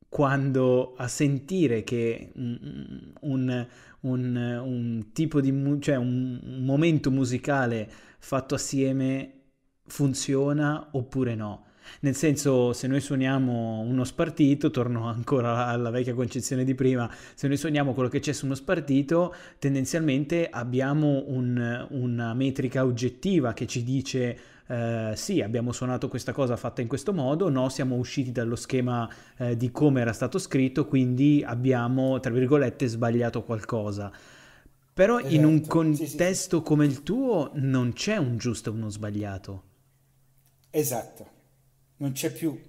quando, 0.08 0.94
a 0.96 1.08
sentire 1.08 1.82
che 1.84 2.30
un, 2.34 3.14
un, 3.20 3.66
un, 4.00 4.36
un 4.62 5.12
tipo 5.12 5.40
di, 5.40 5.78
cioè 5.80 5.96
un 5.96 6.60
momento 6.64 7.10
musicale 7.10 7.90
fatto 8.18 8.54
assieme 8.54 9.32
funziona 9.86 10.88
oppure 10.92 11.34
no? 11.34 11.64
Nel 12.00 12.14
senso, 12.14 12.72
se 12.72 12.86
noi 12.86 13.00
suoniamo 13.00 13.80
uno 13.80 14.04
spartito, 14.04 14.70
torno 14.70 15.08
ancora 15.08 15.66
alla 15.66 15.90
vecchia 15.90 16.14
concezione 16.14 16.64
di 16.64 16.74
prima, 16.74 17.10
se 17.34 17.48
noi 17.48 17.56
suoniamo 17.56 17.94
quello 17.94 18.08
che 18.08 18.20
c'è 18.20 18.32
su 18.32 18.46
uno 18.46 18.54
spartito, 18.54 19.34
tendenzialmente 19.58 20.48
abbiamo 20.50 21.24
un, 21.26 21.86
una 21.90 22.34
metrica 22.34 22.84
oggettiva 22.84 23.52
che 23.52 23.66
ci 23.66 23.82
dice 23.82 24.38
eh, 24.72 25.12
sì, 25.16 25.42
abbiamo 25.42 25.72
suonato 25.72 26.08
questa 26.08 26.32
cosa 26.32 26.56
fatta 26.56 26.80
in 26.80 26.88
questo 26.88 27.12
modo, 27.12 27.50
no, 27.50 27.68
siamo 27.68 27.96
usciti 27.96 28.32
dallo 28.32 28.56
schema 28.56 29.08
eh, 29.36 29.56
di 29.56 29.70
come 29.70 30.00
era 30.00 30.12
stato 30.12 30.38
scritto, 30.38 30.86
quindi 30.86 31.42
abbiamo, 31.44 32.20
tra 32.20 32.32
virgolette, 32.32 32.86
sbagliato 32.86 33.42
qualcosa. 33.42 34.10
Però 34.94 35.18
esatto. 35.18 35.34
in 35.34 35.44
un 35.44 35.66
contesto 35.66 36.56
sì, 36.56 36.62
sì. 36.62 36.62
come 36.62 36.84
il 36.86 37.02
tuo 37.02 37.50
non 37.54 37.92
c'è 37.92 38.16
un 38.16 38.36
giusto 38.36 38.70
e 38.70 38.72
uno 38.72 38.88
sbagliato. 38.88 39.62
Esatto, 40.70 41.26
non 42.02 42.12
c'è 42.12 42.30
più. 42.30 42.60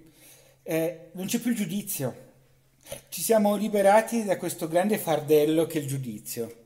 Eh, 0.62 1.10
non 1.12 1.26
c'è 1.26 1.40
più 1.40 1.50
il 1.50 1.56
giudizio. 1.56 2.22
Ci 3.08 3.20
siamo 3.20 3.56
liberati 3.56 4.24
da 4.24 4.36
questo 4.36 4.68
grande 4.68 4.96
fardello 4.96 5.66
che 5.66 5.78
è 5.78 5.82
il 5.82 5.88
giudizio 5.88 6.62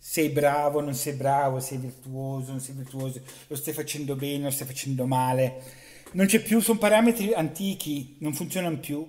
sei 0.00 0.30
bravo, 0.30 0.80
non 0.80 0.94
sei 0.94 1.12
bravo, 1.12 1.60
sei 1.60 1.76
virtuoso, 1.76 2.52
non 2.52 2.60
sei 2.60 2.74
virtuoso, 2.74 3.20
lo 3.46 3.56
stai 3.56 3.74
facendo 3.74 4.16
bene, 4.16 4.44
lo 4.44 4.50
stai 4.50 4.66
facendo 4.66 5.04
male. 5.04 5.62
Non 6.12 6.24
c'è 6.24 6.40
più, 6.40 6.60
sono 6.60 6.78
parametri 6.78 7.34
antichi, 7.34 8.16
non 8.20 8.32
funzionano 8.32 8.78
più. 8.78 9.06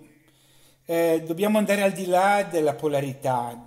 Eh, 0.83 1.23
dobbiamo 1.25 1.57
andare 1.57 1.83
al 1.83 1.93
di 1.93 2.05
là 2.05 2.45
della 2.51 2.73
polarità, 2.73 3.65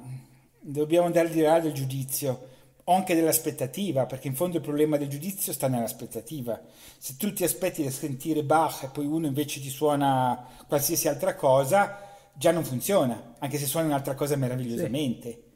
dobbiamo 0.61 1.07
andare 1.07 1.28
al 1.28 1.32
di 1.32 1.40
là 1.40 1.59
del 1.59 1.72
giudizio 1.72 2.51
o 2.84 2.94
anche 2.94 3.14
dell'aspettativa, 3.14 4.06
perché 4.06 4.28
in 4.28 4.34
fondo 4.34 4.56
il 4.56 4.62
problema 4.62 4.96
del 4.96 5.08
giudizio 5.08 5.52
sta 5.52 5.68
nell'aspettativa. 5.68 6.60
Se 6.98 7.16
tu 7.16 7.32
ti 7.32 7.44
aspetti 7.44 7.82
di 7.82 7.90
sentire 7.90 8.42
Bach 8.42 8.82
e 8.82 8.88
poi 8.88 9.06
uno 9.06 9.26
invece 9.26 9.60
ti 9.60 9.70
suona 9.70 10.46
qualsiasi 10.66 11.08
altra 11.08 11.34
cosa, 11.34 12.10
già 12.34 12.50
non 12.50 12.64
funziona, 12.64 13.34
anche 13.38 13.58
se 13.58 13.66
suona 13.66 13.86
un'altra 13.86 14.14
cosa 14.14 14.36
meravigliosamente. 14.36 15.30
Sì. 15.30 15.50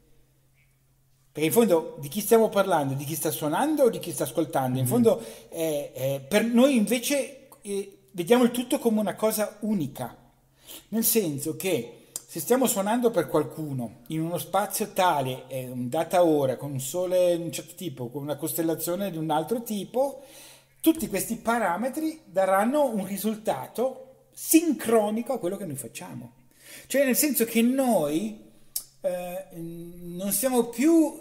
Perché 1.31 1.47
in 1.49 1.51
fondo 1.53 1.97
di 1.99 2.07
chi 2.07 2.21
stiamo 2.21 2.49
parlando? 2.49 2.93
Di 2.93 3.03
chi 3.03 3.13
sta 3.13 3.29
suonando 3.29 3.83
o 3.83 3.89
di 3.89 3.99
chi 3.99 4.11
sta 4.11 4.23
ascoltando? 4.23 4.79
In 4.79 4.85
mm-hmm. 4.85 4.91
fondo 4.91 5.23
eh, 5.49 5.91
eh, 5.93 6.25
per 6.27 6.43
noi 6.43 6.75
invece 6.75 7.49
eh, 7.61 7.99
vediamo 8.11 8.43
il 8.43 8.51
tutto 8.51 8.79
come 8.79 8.99
una 8.99 9.15
cosa 9.15 9.57
unica, 9.59 10.15
nel 10.89 11.03
senso 11.03 11.55
che 11.55 12.06
se 12.37 12.43
stiamo 12.43 12.67
suonando 12.67 13.09
per 13.09 13.25
qualcuno 13.25 14.01
in 14.09 14.21
uno 14.21 14.37
spazio 14.37 14.91
tale, 14.93 15.45
eh, 15.47 15.71
data 15.73 16.23
ora, 16.23 16.55
con 16.55 16.69
un 16.69 16.79
sole 16.79 17.35
di 17.35 17.41
un 17.41 17.51
certo 17.51 17.73
tipo, 17.73 18.09
con 18.09 18.21
una 18.21 18.35
costellazione 18.35 19.09
di 19.09 19.17
un 19.17 19.31
altro 19.31 19.63
tipo, 19.63 20.23
tutti 20.79 21.07
questi 21.07 21.37
parametri 21.37 22.21
daranno 22.25 22.93
un 22.93 23.07
risultato 23.07 24.27
sincronico 24.33 25.33
a 25.33 25.39
quello 25.39 25.57
che 25.57 25.65
noi 25.65 25.77
facciamo. 25.77 26.33
Cioè 26.85 27.05
nel 27.05 27.15
senso 27.15 27.43
che 27.45 27.63
noi 27.63 28.39
eh, 29.01 29.45
non 29.53 30.31
siamo 30.31 30.65
più 30.65 31.19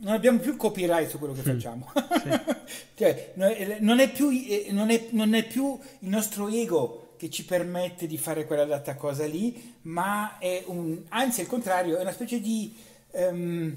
non 0.00 0.14
abbiamo 0.14 0.38
più 0.38 0.56
copyright 0.56 1.08
su 1.08 1.18
quello 1.18 1.32
che 1.32 1.42
facciamo 1.42 1.92
sì. 1.94 2.28
cioè, 2.96 3.32
non, 3.34 4.00
è 4.00 4.10
più, 4.10 4.30
eh, 4.30 4.68
non, 4.70 4.90
è, 4.90 5.08
non 5.10 5.34
è 5.34 5.46
più 5.46 5.78
il 6.00 6.08
nostro 6.08 6.48
ego 6.48 7.01
che 7.22 7.30
ci 7.30 7.44
permette 7.44 8.08
di 8.08 8.18
fare 8.18 8.44
quella 8.46 8.64
data 8.64 8.96
cosa 8.96 9.24
lì 9.26 9.76
ma 9.82 10.38
è 10.38 10.64
un 10.66 11.02
anzi 11.10 11.40
al 11.40 11.46
contrario 11.46 11.96
è 11.96 12.00
una 12.00 12.10
specie 12.10 12.40
di 12.40 12.74
um, 13.12 13.72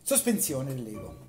sospensione 0.00 0.72
dell'ego 0.72 1.22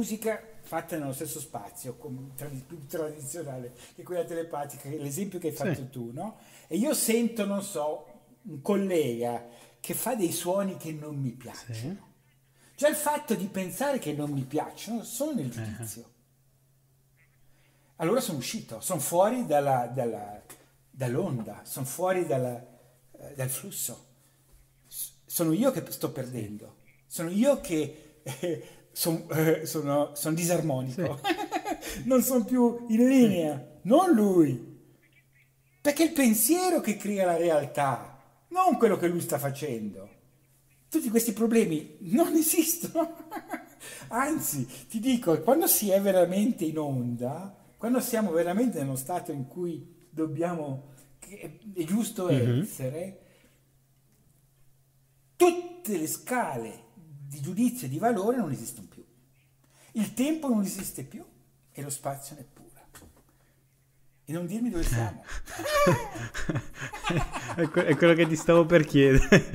musica 0.00 0.42
fatta 0.62 0.96
nello 0.96 1.12
stesso 1.12 1.40
spazio, 1.40 1.94
più 1.94 2.86
tradizionale 2.86 3.74
che 3.94 4.02
quella 4.02 4.24
telepatica, 4.24 4.88
l'esempio 4.88 5.38
che 5.38 5.48
hai 5.48 5.52
fatto 5.52 5.74
sì. 5.74 5.90
tu, 5.90 6.10
no? 6.12 6.38
E 6.68 6.76
io 6.76 6.94
sento, 6.94 7.44
non 7.44 7.62
so, 7.62 8.06
un 8.42 8.62
collega 8.62 9.46
che 9.78 9.92
fa 9.92 10.14
dei 10.14 10.32
suoni 10.32 10.78
che 10.78 10.92
non 10.92 11.16
mi 11.16 11.32
piacciono. 11.32 11.74
Sì. 11.74 11.98
Già 12.76 12.88
il 12.88 12.96
fatto 12.96 13.34
di 13.34 13.46
pensare 13.46 13.98
che 13.98 14.14
non 14.14 14.30
mi 14.30 14.44
piacciono 14.44 15.04
sono 15.04 15.32
nel 15.32 15.50
giudizio. 15.50 16.00
Uh-huh. 16.00 16.08
Allora 17.96 18.20
sono 18.20 18.38
uscito, 18.38 18.80
sono 18.80 19.00
fuori 19.00 19.44
dalla, 19.44 19.86
dalla, 19.86 20.42
dall'onda, 20.88 21.60
sono 21.64 21.84
fuori 21.84 22.24
dalla, 22.24 22.58
eh, 23.18 23.34
dal 23.34 23.50
flusso. 23.50 24.06
sono 24.86 25.52
io 25.52 25.70
che 25.72 25.84
sto 25.90 26.10
perdendo, 26.10 26.76
sono 27.06 27.28
io 27.28 27.60
che 27.60 28.20
eh, 28.22 28.79
son, 29.00 29.24
eh, 29.30 29.64
sono, 29.64 30.14
sono, 30.14 30.34
disarmonico, 30.34 31.18
sì. 31.22 32.02
non 32.04 32.20
sono 32.20 32.44
più 32.44 32.84
in 32.90 33.08
linea, 33.08 33.78
non 33.82 34.10
lui. 34.10 34.68
Perché 35.80 36.02
è 36.02 36.06
il 36.08 36.12
pensiero 36.12 36.80
che 36.80 36.98
crea 36.98 37.24
la 37.24 37.38
realtà, 37.38 38.22
non 38.48 38.76
quello 38.76 38.98
che 38.98 39.08
lui 39.08 39.22
sta 39.22 39.38
facendo. 39.38 40.18
Tutti 40.90 41.08
questi 41.08 41.32
problemi 41.32 41.96
non 42.00 42.34
esistono. 42.36 43.16
Anzi, 44.08 44.68
ti 44.86 45.00
dico, 45.00 45.40
quando 45.40 45.66
si 45.66 45.88
è 45.88 45.98
veramente 46.02 46.66
in 46.66 46.78
onda, 46.78 47.56
quando 47.78 48.00
siamo 48.00 48.32
veramente 48.32 48.80
nello 48.80 48.96
stato 48.96 49.32
in 49.32 49.46
cui 49.46 50.08
dobbiamo, 50.10 50.92
è 51.26 51.84
giusto 51.84 52.26
mm-hmm. 52.26 52.60
essere, 52.60 53.20
tutte 55.36 55.96
le 55.96 56.06
scale 56.06 56.88
di 57.30 57.40
giudizio 57.40 57.86
e 57.86 57.90
di 57.90 57.98
valore 57.98 58.38
non 58.38 58.50
esistono 58.50 58.88
più. 58.88 59.04
Il 59.92 60.14
tempo 60.14 60.48
non 60.48 60.62
esiste 60.62 61.04
più 61.04 61.24
e 61.70 61.82
lo 61.82 61.90
spazio 61.90 62.34
neppure. 62.34 62.68
E 64.24 64.32
non 64.32 64.46
dirmi 64.46 64.70
dove 64.70 64.84
siamo. 64.84 65.24
è, 67.56 67.96
quello 67.96 68.14
che 68.14 68.28
ti 68.28 68.36
stavo 68.36 68.64
per 68.64 68.84
chiedere. 68.84 69.28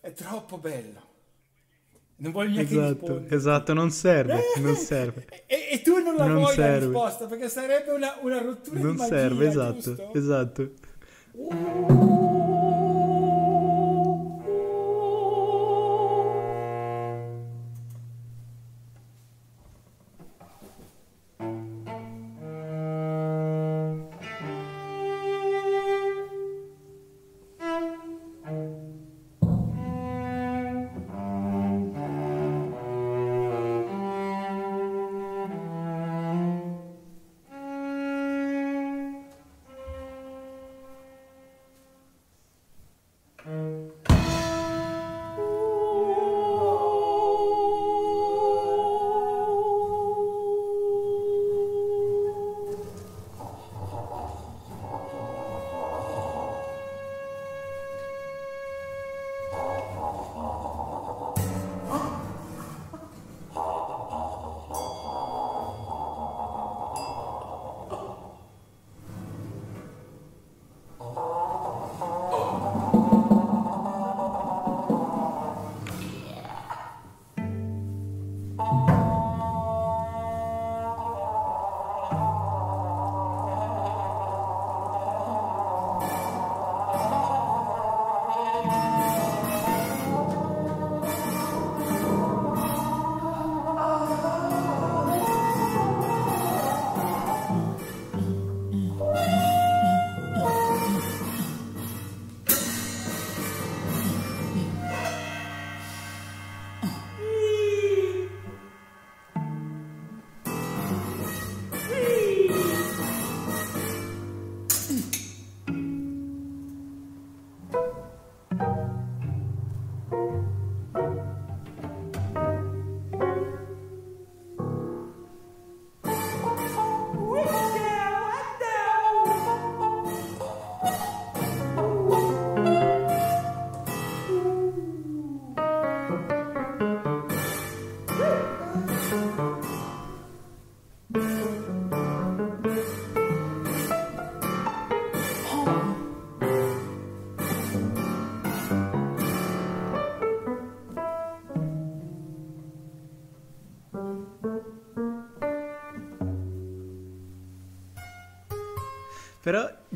è 0.00 0.12
troppo 0.12 0.58
bello. 0.58 1.06
Non 2.18 2.30
voglio 2.30 2.54
neanche 2.54 2.74
esatto, 2.74 2.92
rispondere. 2.92 3.34
Esatto, 3.34 3.74
non 3.74 3.90
serve, 3.90 4.40
non 4.58 4.76
serve. 4.86 5.26
E, 5.46 5.70
e, 5.72 5.82
tu 5.82 6.00
non 6.00 6.14
la 6.14 6.26
non 6.26 6.36
vuoi 6.36 6.54
serve. 6.54 6.70
la 6.70 6.78
risposta 6.78 7.26
perché 7.26 7.48
sarebbe 7.48 7.90
una, 7.90 8.18
una 8.22 8.40
rottura 8.40 8.78
non 8.78 8.92
di 8.92 8.98
magia, 8.98 9.16
serve, 9.16 9.48
esatto, 9.48 9.96
giusto? 9.96 10.14
esatto. 10.14 10.70
Però 11.38 12.17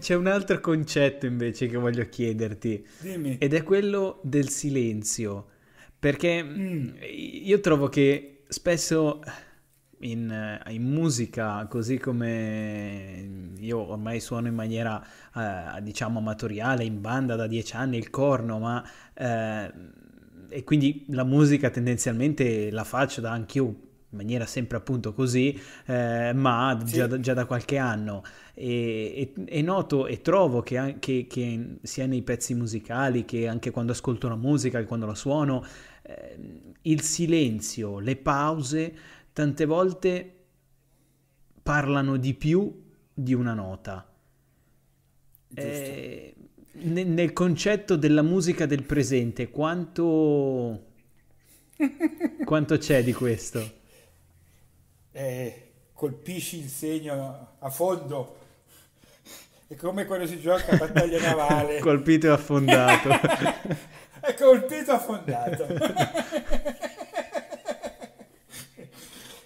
c'è 0.02 0.14
un 0.14 0.26
altro 0.26 0.58
concetto 0.58 1.26
invece 1.26 1.68
che 1.68 1.76
voglio 1.76 2.06
chiederti. 2.08 2.84
Dimmi. 3.00 3.38
Ed 3.38 3.54
è 3.54 3.62
quello 3.62 4.18
del 4.24 4.48
silenzio. 4.48 5.46
Perché 5.96 6.42
mm. 6.42 6.88
io 7.44 7.60
trovo 7.60 7.88
che 7.88 8.42
spesso 8.48 9.22
in, 10.00 10.60
in, 10.68 10.82
musica, 10.82 11.64
così 11.70 11.98
come 11.98 13.52
io 13.56 13.90
ormai 13.90 14.18
suono 14.18 14.48
in 14.48 14.54
maniera 14.54 15.00
eh, 15.36 15.80
diciamo 15.82 16.18
amatoriale, 16.18 16.82
in 16.82 17.00
banda 17.00 17.36
da 17.36 17.46
dieci 17.46 17.76
anni, 17.76 17.96
il 17.96 18.10
corno, 18.10 18.58
ma... 18.58 18.84
Eh, 19.14 20.00
e 20.48 20.64
quindi 20.64 21.06
la 21.08 21.24
musica 21.24 21.70
tendenzialmente 21.70 22.70
la 22.70 22.84
faccio 22.84 23.22
da 23.22 23.30
anch'io 23.30 23.91
in 24.12 24.18
maniera 24.18 24.44
sempre 24.44 24.76
appunto 24.76 25.14
così, 25.14 25.58
eh, 25.86 26.32
ma 26.34 26.78
sì. 26.84 26.94
già, 26.94 27.18
già, 27.18 27.32
da 27.32 27.46
qualche 27.46 27.78
anno. 27.78 28.22
E, 28.54 29.32
e, 29.34 29.44
e 29.46 29.62
noto 29.62 30.06
e 30.06 30.20
trovo 30.20 30.60
che, 30.60 30.76
anche, 30.76 31.26
che 31.26 31.78
sia 31.82 32.06
nei 32.06 32.20
pezzi 32.20 32.54
musicali 32.54 33.24
che 33.24 33.48
anche 33.48 33.70
quando 33.70 33.92
ascolto 33.92 34.28
la 34.28 34.36
musica, 34.36 34.78
che 34.78 34.84
quando 34.84 35.06
la 35.06 35.14
suono, 35.14 35.64
eh, 36.02 36.38
il 36.82 37.00
silenzio, 37.00 37.98
le 37.98 38.16
pause, 38.16 38.94
tante 39.32 39.64
volte 39.64 40.36
parlano 41.62 42.18
di 42.18 42.34
più 42.34 42.82
di 43.14 43.32
una 43.32 43.54
nota. 43.54 44.06
Eh, 45.54 46.34
nel, 46.72 47.06
nel 47.06 47.32
concetto 47.32 47.96
della 47.96 48.22
musica 48.22 48.66
del 48.66 48.82
presente, 48.82 49.48
quanto, 49.48 50.92
quanto 52.44 52.76
c'è 52.76 53.02
di 53.02 53.14
questo? 53.14 53.80
Eh, 55.12 55.72
colpisci 55.92 56.58
il 56.58 56.68
segno 56.68 57.56
a 57.58 57.70
fondo. 57.70 58.38
È 59.66 59.74
come 59.76 60.04
quando 60.04 60.26
si 60.26 60.40
gioca 60.40 60.72
a 60.72 60.76
battaglia 60.76 61.20
navale. 61.20 61.78
Colpito 61.84 62.26
e 62.26 62.30
affondato. 62.30 63.08
è 64.20 64.34
colpito 64.34 64.92
affondato. 64.92 65.66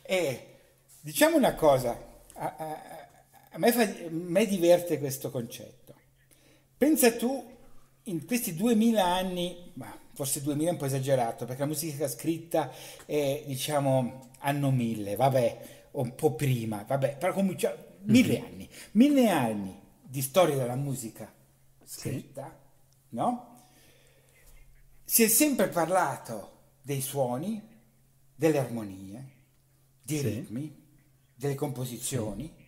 e 0.02 0.46
diciamo 1.00 1.36
una 1.36 1.54
cosa, 1.54 1.96
a, 2.34 2.54
a, 2.56 3.08
a, 3.52 3.58
me 3.58 3.72
fa, 3.72 3.82
a 3.82 4.08
me 4.10 4.46
diverte 4.46 4.98
questo 4.98 5.30
concetto. 5.30 5.94
Pensa 6.76 7.12
tu 7.12 7.54
in 8.04 8.26
questi 8.26 8.54
2000 8.54 9.04
anni, 9.04 9.72
ma 9.74 9.96
forse 10.16 10.40
2000 10.40 10.68
è 10.68 10.72
un 10.72 10.78
po' 10.78 10.86
esagerato, 10.86 11.44
perché 11.44 11.60
la 11.60 11.66
musica 11.66 12.08
scritta 12.08 12.72
è, 13.04 13.44
diciamo, 13.46 14.30
anno 14.38 14.70
1000, 14.70 15.14
vabbè, 15.14 15.88
o 15.92 16.00
un 16.00 16.14
po' 16.14 16.34
prima, 16.34 16.84
vabbè, 16.86 17.18
però 17.18 17.34
comunque 17.34 17.98
mille 18.04 18.38
mm-hmm. 18.38 18.44
anni, 18.44 18.68
mille 18.92 19.28
anni 19.28 19.80
di 20.00 20.22
storia 20.22 20.56
della 20.56 20.74
musica 20.74 21.30
scritta, 21.84 22.44
sì. 22.46 23.14
no? 23.14 23.68
Si 25.04 25.22
è 25.22 25.28
sempre 25.28 25.68
parlato 25.68 26.52
dei 26.80 27.02
suoni, 27.02 27.62
delle 28.34 28.58
armonie, 28.58 29.32
dei 30.02 30.18
sì. 30.18 30.28
ritmi, 30.28 30.84
delle 31.34 31.54
composizioni 31.54 32.50
sì. 32.56 32.64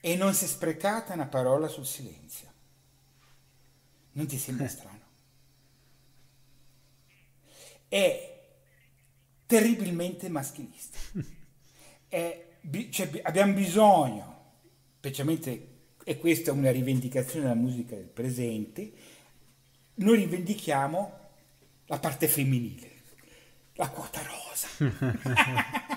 e 0.00 0.14
non 0.14 0.32
si 0.32 0.44
è 0.44 0.48
sprecata 0.48 1.14
una 1.14 1.26
parola 1.26 1.66
sul 1.66 1.86
silenzio. 1.86 2.46
Non 4.12 4.26
ti 4.26 4.38
sembra 4.38 4.68
strano? 4.68 4.96
È 7.88 8.40
terribilmente 9.46 10.28
maschilista. 10.28 10.98
È, 12.08 12.46
cioè, 12.90 13.20
abbiamo 13.22 13.52
bisogno, 13.52 14.52
specialmente, 14.98 15.76
e 16.04 16.18
questa 16.18 16.50
è 16.50 16.54
una 16.54 16.70
rivendicazione 16.70 17.46
della 17.46 17.54
musica 17.54 17.94
del 17.94 18.06
presente, 18.06 18.92
noi 19.96 20.16
rivendichiamo 20.16 21.18
la 21.86 21.98
parte 21.98 22.28
femminile, 22.28 22.90
la 23.74 23.90
quota 23.90 24.22
rosa. 24.22 24.68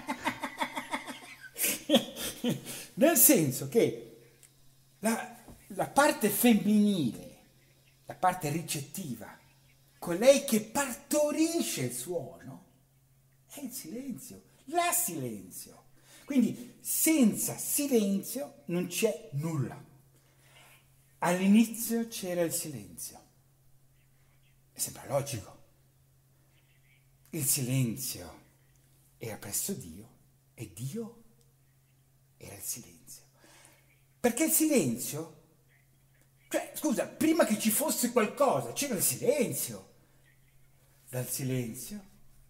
Nel 2.96 3.16
senso 3.18 3.70
che 3.70 4.18
la, 5.00 5.38
la 5.68 5.88
parte 5.88 6.30
femminile 6.30 7.32
la 8.12 8.18
parte 8.18 8.50
ricettiva, 8.50 9.40
colei 10.02 10.44
che 10.46 10.62
partorisce 10.62 11.84
il 11.84 11.94
suono, 11.94 12.66
è 13.46 13.60
il 13.60 13.72
silenzio, 13.72 14.42
la 14.66 14.92
silenzio. 14.92 15.90
Quindi 16.26 16.78
senza 16.80 17.56
silenzio 17.56 18.64
non 18.66 18.88
c'è 18.88 19.30
nulla. 19.34 19.80
All'inizio 21.20 22.08
c'era 22.08 22.42
il 22.42 22.52
silenzio. 22.52 23.24
Sembra 24.74 25.06
logico. 25.06 25.60
Il 27.30 27.46
silenzio 27.46 28.40
era 29.20 29.38
presso 29.38 29.74
Dio 29.74 30.10
e 30.56 30.74
Dio 30.74 31.24
era 32.38 32.56
il 32.56 32.64
silenzio. 32.64 33.22
Perché 34.20 34.46
il 34.46 34.52
silenzio 34.52 35.42
cioè, 36.50 36.72
scusa, 36.74 37.06
prima 37.06 37.46
che 37.46 37.60
ci 37.60 37.70
fosse 37.70 38.12
qualcosa 38.12 38.74
c'era 38.74 38.96
il 38.96 39.04
silenzio. 39.04 39.91
Dal 41.12 41.28
silenzio 41.28 42.00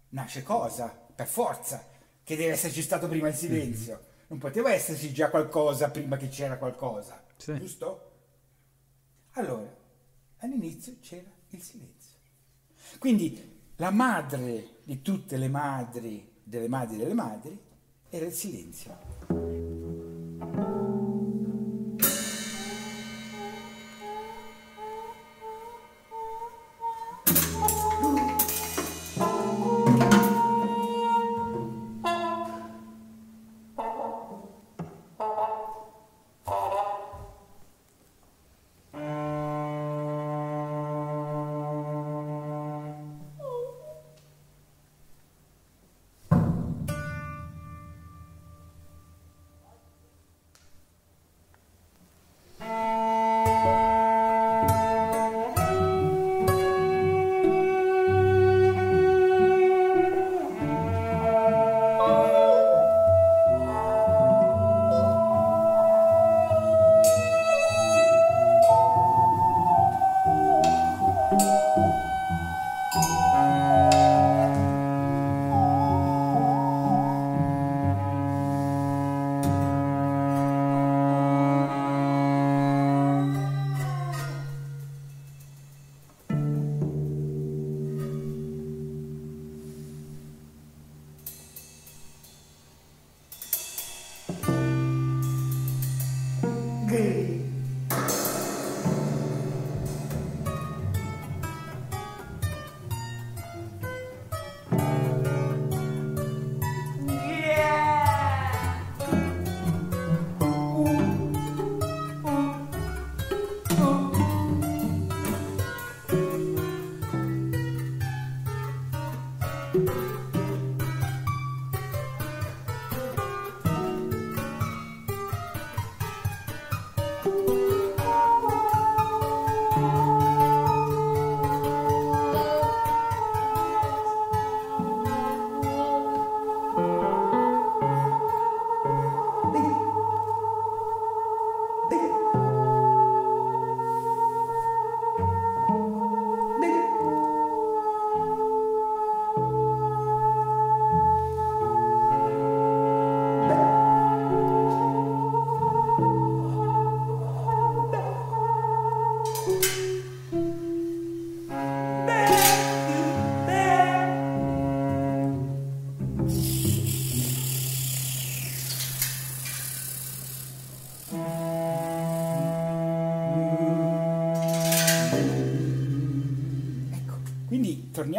nasce 0.09 0.43
cosa? 0.43 0.89
Per 0.89 1.25
forza, 1.25 1.83
che 2.23 2.35
deve 2.35 2.51
esserci 2.51 2.83
stato 2.83 3.07
prima 3.07 3.27
il 3.27 3.33
silenzio. 3.33 3.95
Mm-hmm. 3.95 4.25
Non 4.27 4.37
poteva 4.37 4.71
esserci 4.71 5.11
già 5.11 5.31
qualcosa 5.31 5.89
prima 5.89 6.15
che 6.15 6.27
c'era 6.27 6.59
qualcosa, 6.59 7.23
sì. 7.37 7.57
giusto? 7.57 8.11
Allora, 9.31 9.75
all'inizio 10.37 10.97
c'era 11.01 11.31
il 11.49 11.59
silenzio. 11.59 12.19
Quindi 12.99 13.71
la 13.77 13.89
madre 13.89 14.75
di 14.83 15.01
tutte 15.01 15.37
le 15.37 15.47
madri, 15.47 16.31
delle 16.43 16.67
madri 16.67 16.97
delle 16.97 17.15
madri, 17.15 17.59
era 18.09 18.25
il 18.25 18.33
silenzio. 18.33 18.95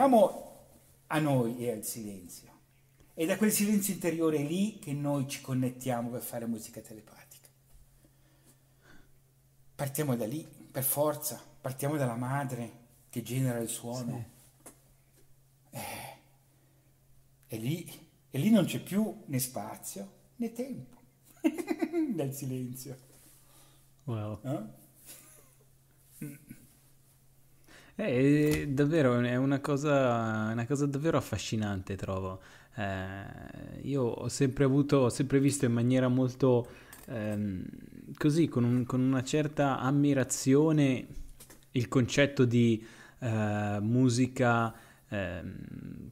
torniamo 0.03 0.51
a 1.09 1.19
noi 1.21 1.59
e 1.59 1.71
al 1.71 1.85
silenzio. 1.85 2.51
È 3.15 3.25
da 3.25 3.37
quel 3.37 3.53
silenzio 3.53 3.93
interiore 3.93 4.39
lì 4.39 4.79
che 4.79 4.93
noi 4.93 5.29
ci 5.29 5.41
connettiamo 5.41 6.11
per 6.11 6.23
fare 6.23 6.47
musica 6.47 6.81
telepatica. 6.81 7.49
Partiamo 9.75 10.17
da 10.17 10.27
lì, 10.27 10.47
per 10.71 10.83
forza, 10.83 11.41
partiamo 11.61 11.97
dalla 11.97 12.17
madre 12.17 12.81
che 13.11 13.23
genera 13.23 13.59
il 13.59 13.69
suono. 13.69 14.25
Sì. 15.71 15.77
Eh, 15.77 16.17
e, 17.47 17.57
lì, 17.59 18.09
e 18.31 18.39
lì 18.39 18.51
non 18.51 18.65
c'è 18.65 18.81
più 18.81 19.23
né 19.27 19.39
spazio 19.39 20.21
né 20.37 20.53
tempo 20.53 20.97
nel 22.15 22.35
silenzio. 22.35 22.97
Wow. 24.05 24.41
Eh? 24.43 24.82
È 27.95 28.67
davvero 28.69 29.21
è 29.21 29.37
una 29.37 29.61
cosa, 29.61 30.51
una 30.53 30.67
cosa 30.67 30.87
davvero 30.87 31.19
affascinante, 31.19 31.95
trovo. 31.95 32.41
Eh, 32.75 33.83
io 33.83 34.03
ho 34.03 34.29
sempre 34.29 34.65
avuto, 34.65 34.97
ho 34.99 35.09
sempre 35.11 35.39
visto 35.41 35.67
in 35.67 35.73
maniera 35.73 36.09
molto 36.09 36.67
ehm, 37.07 37.63
così, 38.17 38.49
con, 38.49 38.65
un, 38.65 38.85
con, 38.85 39.01
una 39.01 39.23
certa 39.23 39.79
ammirazione, 39.79 41.07
il 41.73 41.89
concetto 41.89 42.47
di 42.47 42.83
eh, 43.19 43.79
musica 43.81 44.75
ehm, 45.09 45.55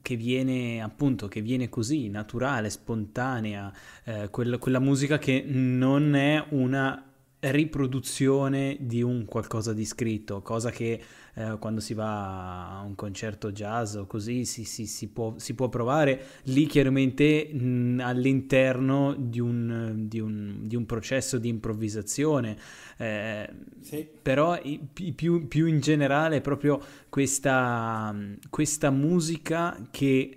che 0.03 0.17
viene 0.17 0.83
appunto, 0.83 1.29
che 1.29 1.41
viene 1.41 1.71
così, 1.71 2.11
naturale, 2.11 2.69
spontanea, 2.69 3.73
eh, 4.05 4.29
quella, 4.31 4.59
quella 4.59 4.81
musica 4.81 5.19
che 5.19 5.43
non 5.47 6.15
è 6.15 6.45
una 6.51 7.10
riproduzione 7.41 8.77
di 8.81 9.03
un 9.03 9.25
qualcosa 9.25 9.73
di 9.73 9.87
scritto, 9.87 10.43
cosa 10.43 10.71
che 10.71 11.01
eh, 11.35 11.57
quando 11.59 11.81
si 11.81 11.95
va 11.95 12.79
a 12.79 12.83
un 12.83 12.95
concerto 12.95 13.51
jazz 13.51 13.95
o 13.95 14.07
così 14.07 14.45
si, 14.45 14.65
si, 14.65 14.87
si, 14.87 15.09
può, 15.09 15.35
si 15.39 15.55
può, 15.55 15.71
provare 15.71 16.23
lì 16.45 16.67
chiaramente 16.67 17.51
mh, 17.51 18.01
all'interno 18.03 19.15
di 19.17 19.41
un, 19.41 20.05
di, 20.07 20.21
un, 20.21 20.59
di 20.67 20.77
un, 20.77 20.85
processo 20.85 21.39
di 21.39 21.49
improvvisazione. 21.49 22.59
Eh, 22.99 23.49
sì. 23.81 24.07
Però 24.21 24.59
i, 24.63 24.79
più, 25.15 25.49
più, 25.49 25.67
in 25.67 25.81
generale 25.81 26.43
proprio 26.43 26.79
questa, 27.09 28.15
questa 28.51 28.91
musica 28.91 29.89
che 29.91 30.35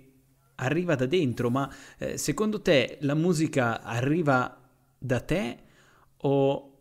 arriva 0.56 0.94
da 0.94 1.06
dentro, 1.06 1.50
ma 1.50 1.70
eh, 1.98 2.16
secondo 2.16 2.62
te 2.62 2.96
la 3.00 3.14
musica 3.14 3.82
arriva 3.82 4.58
da 4.96 5.20
te 5.20 5.58
o 6.18 6.73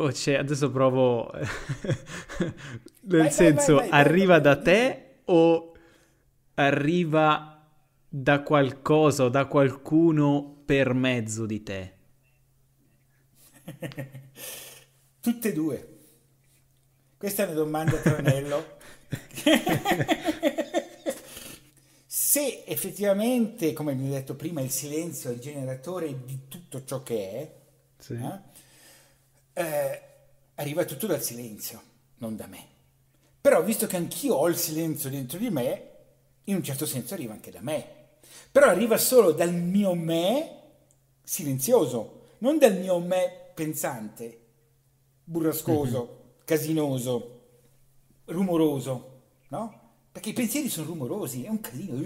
Oh, 0.00 0.12
c'è, 0.12 0.34
adesso 0.34 0.70
provo. 0.70 1.28
Nel 3.02 3.20
vai, 3.20 3.30
senso, 3.32 3.74
vai, 3.76 3.88
vai, 3.88 4.00
arriva 4.00 4.38
da 4.38 4.56
te 4.56 5.22
o 5.24 5.72
arriva 6.54 7.66
da 8.08 8.42
qualcosa 8.42 9.24
o 9.24 9.28
da 9.28 9.46
qualcuno 9.46 10.62
per 10.64 10.94
mezzo 10.94 11.46
di 11.46 11.62
te? 11.64 11.92
Tutte 15.20 15.48
e 15.48 15.52
due. 15.52 15.88
Questa 17.16 17.42
è 17.42 17.46
una 17.46 17.54
domanda 17.54 17.96
a 17.96 18.00
tranello. 18.00 18.76
Se 22.06 22.62
effettivamente, 22.66 23.72
come 23.72 23.94
vi 23.94 24.06
ho 24.06 24.12
detto 24.12 24.36
prima, 24.36 24.60
il 24.60 24.70
silenzio 24.70 25.30
è 25.30 25.32
il 25.32 25.40
generatore 25.40 26.24
di 26.24 26.42
tutto 26.46 26.84
ciò 26.84 27.02
che 27.02 27.30
è, 27.32 27.52
sì. 27.98 28.12
eh? 28.12 28.47
Eh, 29.58 30.02
arriva 30.54 30.84
tutto 30.84 31.06
dal 31.08 31.20
silenzio, 31.20 31.82
non 32.18 32.36
da 32.36 32.46
me. 32.46 32.64
Però 33.40 33.60
visto 33.62 33.86
che 33.88 33.96
anch'io 33.96 34.34
ho 34.34 34.48
il 34.48 34.56
silenzio 34.56 35.10
dentro 35.10 35.38
di 35.38 35.50
me, 35.50 35.90
in 36.44 36.56
un 36.56 36.62
certo 36.62 36.86
senso 36.86 37.14
arriva 37.14 37.32
anche 37.32 37.50
da 37.50 37.60
me. 37.60 37.96
Però 38.52 38.66
arriva 38.66 38.96
solo 38.98 39.32
dal 39.32 39.52
mio 39.52 39.94
me 39.94 40.56
silenzioso, 41.24 42.34
non 42.38 42.58
dal 42.58 42.78
mio 42.78 43.00
me 43.00 43.50
pensante, 43.54 44.40
burrascoso, 45.24 46.04
mm-hmm. 46.04 46.38
casinoso, 46.44 47.40
rumoroso, 48.26 49.22
no? 49.48 49.80
Perché 50.12 50.30
i 50.30 50.34
pensieri 50.34 50.68
sono 50.68 50.86
rumorosi, 50.86 51.44
è 51.44 51.48
un 51.48 51.60
casino, 51.60 51.96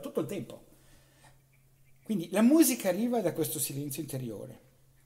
tutto 0.00 0.20
il 0.20 0.26
tempo. 0.26 0.61
Quindi 2.12 2.30
la 2.30 2.42
musica 2.42 2.90
arriva 2.90 3.22
da 3.22 3.32
questo 3.32 3.58
silenzio 3.58 4.02
interiore. 4.02 4.60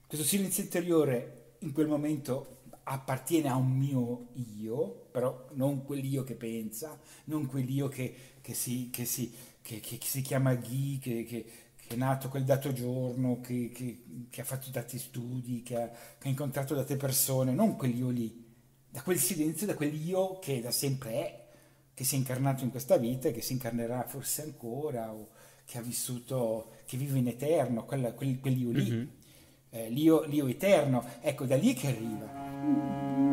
Questo 0.07 0.27
silenzio 0.27 0.61
interiore 0.61 1.53
in 1.59 1.71
quel 1.71 1.87
momento 1.87 2.63
appartiene 2.83 3.47
a 3.47 3.55
un 3.55 3.71
mio 3.71 4.27
io, 4.59 5.07
però 5.09 5.47
non 5.53 5.85
quell'io 5.85 6.25
che 6.25 6.33
pensa, 6.33 6.99
non 7.25 7.45
quell'io 7.45 7.87
che, 7.87 8.13
che, 8.41 8.53
si, 8.53 8.89
che, 8.89 9.05
si, 9.05 9.33
che, 9.61 9.81
si, 10.01 10.21
chiama 10.21 10.55
Guy, 10.55 10.99
che, 10.99 11.45
è 11.87 11.95
nato 11.95 12.27
quel 12.27 12.43
dato 12.43 12.73
giorno, 12.73 13.39
che, 13.39 14.03
ha 14.37 14.43
fatto 14.43 14.69
dati 14.69 14.99
studi, 14.99 15.63
che 15.63 15.81
ha, 15.81 15.83
ha 15.83 16.27
incontrato 16.27 16.75
date 16.75 16.97
persone, 16.97 17.53
non 17.53 17.77
quell'io 17.77 18.09
lì, 18.09 18.53
da 18.89 19.01
quel 19.01 19.17
silenzio, 19.17 19.65
da 19.65 19.75
quell'io 19.75 20.39
che 20.39 20.59
da 20.59 20.71
sempre 20.71 21.11
è, 21.13 21.47
che 21.93 22.03
si 22.03 22.15
è 22.15 22.17
incarnato 22.17 22.65
in 22.65 22.69
questa 22.69 22.97
vita 22.97 23.29
e 23.29 23.31
che 23.31 23.41
si 23.41 23.53
incarnerà 23.53 24.03
forse 24.03 24.41
ancora, 24.41 25.13
o 25.13 25.35
che 25.67 25.77
ha 25.77 25.81
vissuto 25.81 26.69
che 26.85 26.95
vive 26.95 27.19
in 27.19 27.27
eterno, 27.27 27.83
quella, 27.83 28.13
quel, 28.13 28.39
quell'io 28.39 28.71
lì, 28.71 28.89
mm-hmm. 28.89 29.07
eh, 29.71 29.89
l'io, 29.89 30.23
l'io 30.23 30.47
eterno, 30.47 31.03
ecco 31.19 31.45
da 31.45 31.57
lì 31.57 31.73
che 31.73 31.87
arriva. 31.87 33.26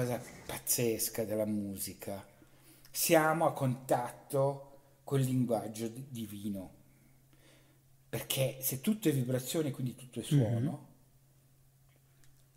Cosa 0.00 0.22
pazzesca 0.46 1.24
della 1.26 1.44
musica, 1.44 2.26
siamo 2.90 3.46
a 3.46 3.52
contatto 3.52 4.98
col 5.04 5.20
linguaggio 5.20 5.88
divino. 5.88 6.78
Perché 8.08 8.56
se 8.62 8.80
tutto 8.80 9.10
è 9.10 9.12
vibrazione, 9.12 9.70
quindi 9.70 9.94
tutto 9.94 10.20
è 10.20 10.22
suono, 10.22 10.70
mm-hmm. 10.70 10.84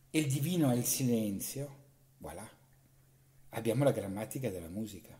e 0.10 0.20
il 0.20 0.32
divino 0.32 0.72
è 0.72 0.76
il 0.76 0.86
silenzio, 0.86 1.82
voilà, 2.20 2.50
abbiamo 3.50 3.84
la 3.84 3.92
grammatica 3.92 4.50
della 4.50 4.70
musica. 4.70 5.20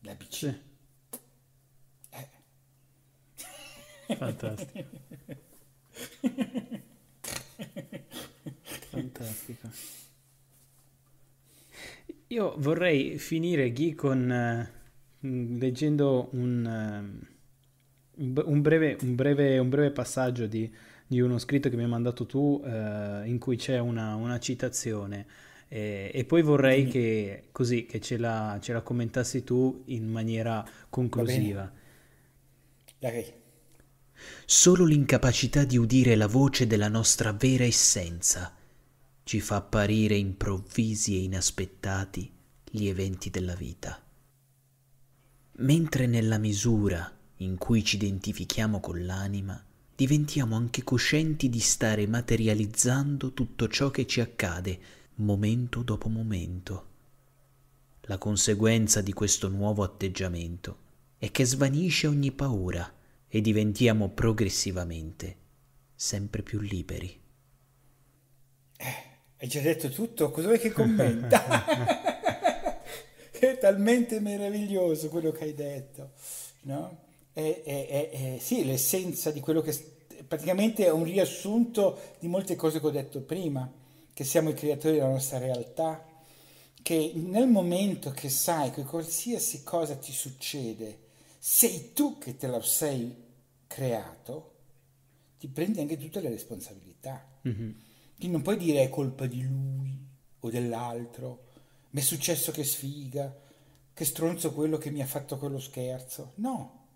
La 0.00 0.14
BC. 0.14 0.30
Sì. 0.30 0.60
Eh. 2.10 2.28
Fantastico. 4.16 4.88
Fantastico. 8.90 10.04
Io 12.28 12.54
vorrei 12.58 13.18
finire, 13.18 13.70
Ghi, 13.70 13.94
con 13.94 14.68
uh, 15.20 15.58
leggendo 15.58 16.28
un, 16.32 17.24
uh, 18.16 18.22
un, 18.22 18.62
breve, 18.62 18.96
un, 19.02 19.14
breve, 19.14 19.58
un, 19.58 19.68
breve, 19.68 19.90
passaggio 19.92 20.46
di, 20.46 20.68
di, 21.06 21.20
uno 21.20 21.38
scritto 21.38 21.68
che 21.68 21.76
mi 21.76 21.84
hai 21.84 21.88
mandato 21.88 22.26
tu, 22.26 22.60
uh, 22.64 23.24
in 23.24 23.38
cui 23.38 23.56
c'è 23.56 23.78
una, 23.78 24.16
una 24.16 24.40
citazione. 24.40 25.26
E, 25.68 26.10
e, 26.12 26.24
poi 26.24 26.42
vorrei 26.42 26.86
che, 26.86 27.44
così, 27.52 27.86
che 27.86 28.00
ce 28.00 28.18
la, 28.18 28.58
ce 28.60 28.72
la 28.72 28.82
commentassi 28.82 29.44
tu 29.44 29.82
in 29.86 30.08
maniera 30.08 30.64
conclusiva. 30.88 31.70
Dai. 32.98 33.24
Solo 34.44 34.84
l'incapacità 34.84 35.64
di 35.64 35.76
udire 35.76 36.16
la 36.16 36.26
voce 36.26 36.66
della 36.66 36.88
nostra 36.88 37.32
vera 37.32 37.64
essenza 37.64 38.55
ci 39.26 39.40
fa 39.40 39.56
apparire 39.56 40.14
improvvisi 40.14 41.16
e 41.16 41.24
inaspettati 41.24 42.32
gli 42.62 42.86
eventi 42.86 43.28
della 43.28 43.56
vita. 43.56 44.00
Mentre 45.56 46.06
nella 46.06 46.38
misura 46.38 47.12
in 47.38 47.58
cui 47.58 47.82
ci 47.82 47.96
identifichiamo 47.96 48.78
con 48.78 49.04
l'anima, 49.04 49.60
diventiamo 49.96 50.54
anche 50.54 50.84
coscienti 50.84 51.48
di 51.48 51.58
stare 51.58 52.06
materializzando 52.06 53.32
tutto 53.32 53.66
ciò 53.66 53.90
che 53.90 54.06
ci 54.06 54.20
accade, 54.20 54.78
momento 55.16 55.82
dopo 55.82 56.08
momento. 56.08 56.86
La 58.02 58.18
conseguenza 58.18 59.00
di 59.00 59.12
questo 59.12 59.48
nuovo 59.48 59.82
atteggiamento 59.82 60.78
è 61.18 61.32
che 61.32 61.44
svanisce 61.44 62.06
ogni 62.06 62.30
paura 62.30 62.94
e 63.26 63.40
diventiamo 63.40 64.08
progressivamente 64.08 65.36
sempre 65.96 66.42
più 66.44 66.60
liberi. 66.60 67.24
Hai 69.38 69.48
già 69.48 69.60
detto 69.60 69.90
tutto, 69.90 70.30
cosa 70.30 70.46
vuoi 70.46 70.58
che 70.58 70.72
commenta? 70.72 71.64
è 73.30 73.58
talmente 73.58 74.20
meraviglioso 74.20 75.08
quello 75.08 75.30
che 75.30 75.44
hai 75.44 75.54
detto, 75.54 76.12
no? 76.62 77.04
È, 77.32 77.62
è, 77.64 77.86
è, 77.86 78.10
è, 78.10 78.38
sì, 78.38 78.64
l'essenza 78.64 79.30
di 79.30 79.40
quello 79.40 79.60
che 79.60 79.74
praticamente 80.26 80.86
è 80.86 80.90
un 80.90 81.04
riassunto 81.04 81.98
di 82.18 82.28
molte 82.28 82.56
cose 82.56 82.80
che 82.80 82.86
ho 82.86 82.90
detto 82.90 83.20
prima, 83.20 83.70
che 84.12 84.24
siamo 84.24 84.48
i 84.48 84.54
creatori 84.54 84.94
della 84.94 85.10
nostra 85.10 85.38
realtà, 85.38 86.02
che 86.82 87.12
nel 87.14 87.46
momento 87.46 88.10
che 88.12 88.30
sai 88.30 88.70
che 88.70 88.84
qualsiasi 88.84 89.62
cosa 89.62 89.96
ti 89.96 90.12
succede, 90.12 90.98
sei 91.38 91.92
tu 91.92 92.16
che 92.16 92.36
te 92.36 92.46
la 92.46 92.62
sei 92.62 93.14
creato, 93.66 94.52
ti 95.38 95.48
prendi 95.48 95.80
anche 95.80 95.98
tutte 95.98 96.20
le 96.20 96.30
responsabilità. 96.30 97.22
Mm-hmm. 97.46 97.70
Quindi 98.16 98.36
non 98.36 98.42
puoi 98.42 98.56
dire 98.56 98.82
è 98.82 98.88
colpa 98.88 99.26
di 99.26 99.42
lui 99.42 99.94
o 100.40 100.50
dell'altro, 100.50 101.44
mi 101.90 102.00
è 102.00 102.04
successo 102.04 102.50
che 102.50 102.64
sfiga, 102.64 103.34
che 103.92 104.04
stronzo 104.04 104.52
quello 104.52 104.78
che 104.78 104.90
mi 104.90 105.02
ha 105.02 105.06
fatto 105.06 105.38
quello 105.38 105.58
scherzo. 105.58 106.32
No, 106.36 106.86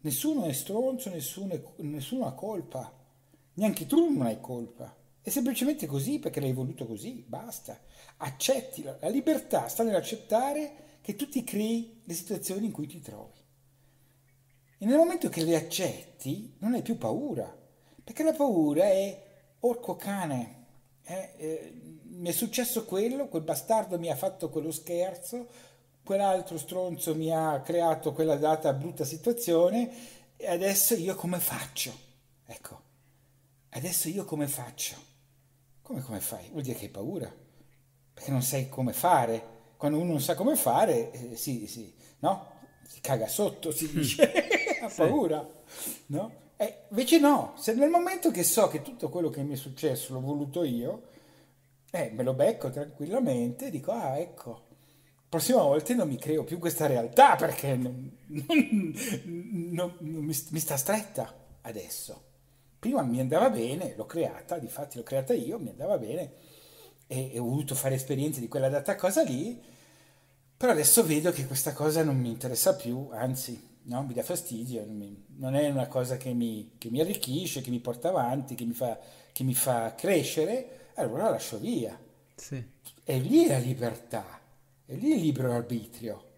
nessuno 0.00 0.44
è 0.44 0.52
stronzo, 0.52 1.10
nessuno, 1.10 1.54
è, 1.54 1.62
nessuno 1.82 2.26
ha 2.26 2.32
colpa, 2.32 2.92
neanche 3.54 3.86
tu 3.86 4.10
non 4.10 4.26
hai 4.26 4.40
colpa. 4.40 4.94
È 5.20 5.30
semplicemente 5.30 5.86
così 5.86 6.18
perché 6.18 6.40
l'hai 6.40 6.52
voluto 6.52 6.86
così, 6.86 7.24
basta. 7.26 7.80
Accettila. 8.18 8.98
La 9.00 9.08
libertà 9.08 9.68
sta 9.68 9.82
nell'accettare 9.82 10.98
che 11.00 11.16
tu 11.16 11.28
ti 11.28 11.42
crei 11.44 12.00
le 12.04 12.14
situazioni 12.14 12.66
in 12.66 12.72
cui 12.72 12.86
ti 12.86 13.00
trovi. 13.00 13.40
E 14.76 14.84
nel 14.84 14.98
momento 14.98 15.30
che 15.30 15.42
le 15.42 15.56
accetti, 15.56 16.54
non 16.58 16.74
hai 16.74 16.82
più 16.82 16.98
paura, 16.98 17.54
perché 18.02 18.22
la 18.22 18.32
paura 18.32 18.84
è 18.84 19.23
orco 19.66 19.96
cane. 19.96 20.62
Eh, 21.02 21.34
eh, 21.36 21.72
mi 22.04 22.28
è 22.28 22.32
successo 22.32 22.84
quello, 22.84 23.28
quel 23.28 23.42
bastardo 23.42 23.98
mi 23.98 24.10
ha 24.10 24.16
fatto 24.16 24.48
quello 24.48 24.70
scherzo, 24.70 25.46
quell'altro 26.02 26.56
stronzo 26.56 27.14
mi 27.14 27.30
ha 27.30 27.60
creato 27.60 28.12
quella 28.12 28.36
data 28.36 28.72
brutta 28.72 29.04
situazione 29.04 29.90
e 30.36 30.46
adesso 30.46 30.94
io 30.94 31.14
come 31.14 31.38
faccio? 31.40 31.92
Ecco, 32.46 32.80
adesso 33.70 34.08
io 34.08 34.24
come 34.24 34.46
faccio? 34.46 34.96
Come 35.82 36.00
come 36.00 36.20
fai? 36.20 36.48
Vuol 36.50 36.62
dire 36.62 36.78
che 36.78 36.86
hai 36.86 36.90
paura, 36.90 37.30
perché 38.14 38.30
non 38.30 38.42
sai 38.42 38.68
come 38.68 38.92
fare. 38.92 39.52
Quando 39.76 39.98
uno 39.98 40.12
non 40.12 40.20
sa 40.20 40.34
come 40.34 40.56
fare, 40.56 41.10
eh, 41.10 41.36
sì, 41.36 41.66
sì, 41.66 41.92
no? 42.20 42.52
Si 42.86 43.00
caga 43.00 43.26
sotto, 43.26 43.70
si 43.70 43.90
dice, 43.90 44.78
ha 44.80 44.88
paura, 44.88 45.46
no? 46.06 46.42
E 46.56 46.84
invece 46.88 47.18
no, 47.18 47.54
se 47.56 47.74
nel 47.74 47.90
momento 47.90 48.30
che 48.30 48.44
so 48.44 48.68
che 48.68 48.82
tutto 48.82 49.08
quello 49.08 49.30
che 49.30 49.42
mi 49.42 49.54
è 49.54 49.56
successo 49.56 50.12
l'ho 50.12 50.20
voluto 50.20 50.62
io, 50.62 51.02
eh, 51.90 52.10
me 52.14 52.22
lo 52.22 52.34
becco 52.34 52.70
tranquillamente 52.70 53.66
e 53.66 53.70
dico, 53.70 53.92
ah 53.92 54.18
ecco, 54.18 54.66
prossima 55.28 55.62
volta 55.62 55.94
non 55.94 56.08
mi 56.08 56.16
creo 56.16 56.44
più 56.44 56.58
questa 56.58 56.86
realtà 56.86 57.34
perché 57.36 57.74
non, 57.74 58.18
non, 58.26 58.94
non, 59.70 59.96
mi, 59.98 60.36
mi, 60.50 60.58
sta 60.60 60.76
stretta 60.76 61.34
adesso. 61.62 62.22
Prima 62.78 63.02
mi 63.02 63.18
andava 63.18 63.50
bene, 63.50 63.94
l'ho 63.96 64.06
creata, 64.06 64.58
difatti 64.58 64.96
l'ho 64.96 65.02
creata 65.02 65.34
io, 65.34 65.58
mi 65.58 65.70
andava 65.70 65.98
bene 65.98 66.32
e 67.06 67.38
ho 67.38 67.44
voluto 67.44 67.74
fare 67.74 67.96
esperienze 67.96 68.40
di 68.40 68.48
quella 68.48 68.68
data 68.68 68.94
cosa 68.94 69.22
lì, 69.22 69.60
però 70.56 70.72
adesso 70.72 71.04
vedo 71.04 71.32
che 71.32 71.46
questa 71.46 71.72
cosa 71.72 72.02
non 72.02 72.16
mi 72.16 72.30
interessa 72.30 72.74
più, 72.76 73.08
anzi 73.10 73.73
no? 73.84 74.02
mi 74.02 74.14
dà 74.14 74.22
fastidio, 74.22 74.84
non 74.86 75.54
è 75.54 75.68
una 75.70 75.86
cosa 75.88 76.16
che 76.16 76.32
mi, 76.32 76.72
che 76.78 76.90
mi 76.90 77.00
arricchisce, 77.00 77.60
che 77.60 77.70
mi 77.70 77.80
porta 77.80 78.08
avanti, 78.08 78.54
che 78.54 78.64
mi 78.64 78.72
fa, 78.72 78.98
che 79.32 79.42
mi 79.42 79.54
fa 79.54 79.94
crescere 79.94 80.82
allora 80.94 81.30
lascio 81.30 81.58
via. 81.58 81.98
Sì. 82.36 82.62
E 83.04 83.18
lì 83.18 83.44
è 83.44 83.48
la 83.48 83.58
libertà, 83.58 84.40
e 84.86 84.96
lì 84.96 85.12
è 85.12 85.14
il 85.14 85.20
libero 85.20 85.52
arbitrio. 85.52 86.32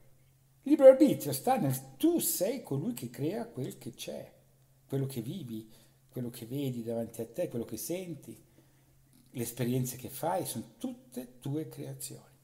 Il 0.62 0.72
libero 0.72 0.90
arbitrio 0.90 1.32
sta 1.32 1.57
nel 1.57 1.97
tu 1.97 2.18
sei 2.18 2.62
colui 2.62 2.94
che 2.94 3.11
crea 3.11 3.47
quel 3.47 3.78
che 3.78 3.92
c'è, 3.92 4.32
quello 4.86 5.07
che 5.07 5.20
vivi, 5.20 5.70
quello 6.09 6.30
che 6.30 6.47
vedi 6.47 6.82
davanti 6.82 7.20
a 7.20 7.26
te, 7.26 7.49
quello 7.49 7.64
che 7.64 7.76
senti, 7.76 8.36
le 9.30 9.42
esperienze 9.42 9.97
che 9.97 10.09
fai 10.09 10.47
sono 10.47 10.72
tutte 10.78 11.38
tue 11.40 11.68
creazioni. 11.68 12.36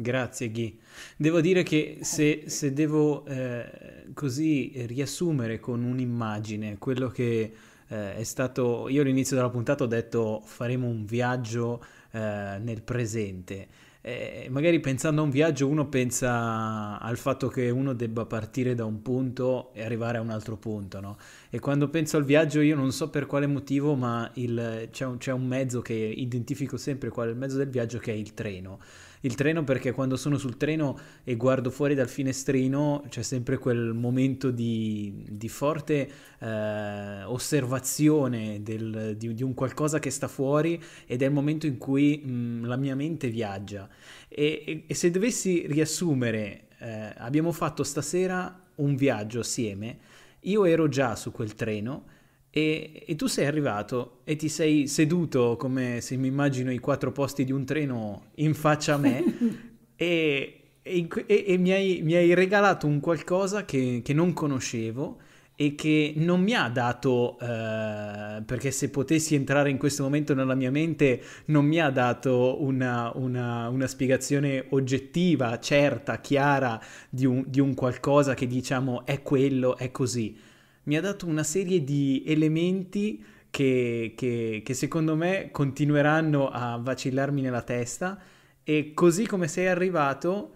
Grazie 0.00 0.52
Ghi. 0.52 0.78
Devo 1.16 1.40
dire 1.40 1.64
che 1.64 1.98
se, 2.02 2.44
se 2.46 2.72
devo 2.72 3.26
eh, 3.26 4.04
così 4.14 4.72
riassumere 4.86 5.58
con 5.58 5.82
un'immagine 5.82 6.78
quello 6.78 7.08
che 7.08 7.52
eh, 7.88 8.14
è 8.14 8.22
stato, 8.22 8.88
io 8.88 9.02
all'inizio 9.02 9.34
della 9.34 9.50
puntata 9.50 9.82
ho 9.82 9.88
detto 9.88 10.40
faremo 10.44 10.86
un 10.86 11.04
viaggio 11.04 11.84
eh, 12.12 12.58
nel 12.60 12.82
presente. 12.82 13.66
Eh, 14.00 14.46
magari 14.50 14.78
pensando 14.78 15.20
a 15.20 15.24
un 15.24 15.30
viaggio 15.30 15.66
uno 15.66 15.88
pensa 15.88 17.00
al 17.00 17.18
fatto 17.18 17.48
che 17.48 17.68
uno 17.68 17.92
debba 17.92 18.24
partire 18.24 18.76
da 18.76 18.84
un 18.84 19.02
punto 19.02 19.72
e 19.74 19.82
arrivare 19.82 20.18
a 20.18 20.20
un 20.20 20.30
altro 20.30 20.56
punto, 20.56 21.00
no? 21.00 21.16
E 21.50 21.58
quando 21.58 21.88
penso 21.88 22.16
al 22.16 22.24
viaggio 22.24 22.60
io 22.60 22.76
non 22.76 22.92
so 22.92 23.10
per 23.10 23.26
quale 23.26 23.48
motivo, 23.48 23.96
ma 23.96 24.30
il, 24.34 24.88
c'è, 24.92 25.06
un, 25.06 25.18
c'è 25.18 25.32
un 25.32 25.44
mezzo 25.44 25.80
che 25.82 25.94
identifico 25.94 26.76
sempre 26.76 27.08
qual 27.08 27.26
è 27.26 27.30
il 27.32 27.36
mezzo 27.36 27.56
del 27.56 27.68
viaggio 27.68 27.98
che 27.98 28.12
è 28.12 28.14
il 28.14 28.32
treno 28.32 28.78
il 29.22 29.34
treno 29.34 29.64
perché 29.64 29.92
quando 29.92 30.16
sono 30.16 30.38
sul 30.38 30.56
treno 30.56 30.98
e 31.24 31.36
guardo 31.36 31.70
fuori 31.70 31.94
dal 31.94 32.08
finestrino 32.08 33.04
c'è 33.08 33.22
sempre 33.22 33.58
quel 33.58 33.92
momento 33.94 34.50
di, 34.50 35.24
di 35.28 35.48
forte 35.48 36.10
eh, 36.38 37.22
osservazione 37.24 38.62
del, 38.62 39.14
di, 39.16 39.34
di, 39.34 39.42
un 39.42 39.54
qualcosa 39.54 39.98
che 39.98 40.10
sta 40.10 40.28
fuori 40.28 40.80
ed 41.06 41.22
è 41.22 41.26
il 41.26 41.32
momento 41.32 41.66
in 41.66 41.78
cui 41.78 42.22
mh, 42.24 42.30
mm, 42.30 42.64
la 42.64 42.76
mia 42.76 42.94
mente 42.94 43.28
viaggia. 43.28 43.88
E, 44.28 44.62
e, 44.66 44.84
e 44.86 44.94
se 44.94 45.10
dovessi 45.10 45.66
riassumere, 45.66 46.68
eh, 46.78 47.14
abbiamo 47.16 47.52
fatto 47.52 47.82
stasera 47.82 48.66
un 48.76 48.94
viaggio 48.94 49.40
assieme, 49.40 49.98
io 50.42 50.64
ero 50.64 50.88
già 50.88 51.16
su 51.16 51.32
quel 51.32 51.54
treno 51.54 52.16
e, 52.50 53.04
e, 53.06 53.14
tu 53.14 53.26
sei 53.26 53.46
arrivato 53.46 54.20
e 54.24 54.36
ti 54.36 54.48
sei 54.48 54.86
seduto 54.86 55.56
come 55.58 56.00
se 56.00 56.16
mi 56.16 56.28
immagino 56.28 56.72
i 56.72 56.78
quattro 56.78 57.12
posti 57.12 57.44
di 57.44 57.52
un 57.52 57.64
treno 57.64 58.30
in 58.36 58.54
faccia 58.54 58.94
a 58.94 58.98
me. 58.98 59.66
E, 60.00 60.60
e, 60.80 61.08
e 61.26 61.56
mi, 61.58 61.72
hai, 61.72 62.02
mi, 62.04 62.14
hai, 62.14 62.32
regalato 62.32 62.86
un 62.86 63.00
qualcosa 63.00 63.64
che, 63.64 64.00
che, 64.04 64.12
non 64.12 64.32
conoscevo 64.32 65.18
e 65.56 65.74
che 65.74 66.12
non 66.18 66.40
mi 66.40 66.54
ha 66.54 66.68
dato, 66.68 67.36
eh, 67.40 68.40
perché 68.46 68.70
se 68.70 68.90
potessi 68.90 69.34
entrare 69.34 69.70
in 69.70 69.76
questo 69.76 70.04
momento 70.04 70.34
nella 70.34 70.54
mia 70.54 70.70
mente, 70.70 71.20
non 71.46 71.64
mi 71.64 71.80
ha 71.80 71.90
dato 71.90 72.62
una, 72.62 73.10
una, 73.16 73.68
una 73.68 73.86
spiegazione 73.88 74.66
oggettiva, 74.68 75.58
certa, 75.58 76.20
chiara 76.20 76.80
di 77.10 77.26
un, 77.26 77.42
di 77.48 77.58
un 77.58 77.74
qualcosa 77.74 78.34
che 78.34 78.46
diciamo 78.46 79.04
è 79.04 79.20
quello, 79.20 79.76
è 79.76 79.90
così 79.90 80.46
mi 80.88 80.96
ha 80.96 81.02
dato 81.02 81.26
una 81.26 81.44
serie 81.44 81.84
di 81.84 82.24
elementi 82.26 83.22
che, 83.50 84.14
che, 84.16 84.62
che 84.64 84.74
secondo 84.74 85.16
me 85.16 85.50
continueranno 85.52 86.48
a 86.48 86.78
vacillarmi 86.82 87.42
nella 87.42 87.60
testa 87.60 88.18
e 88.64 88.92
così 88.94 89.26
come 89.26 89.48
sei 89.48 89.66
arrivato 89.66 90.54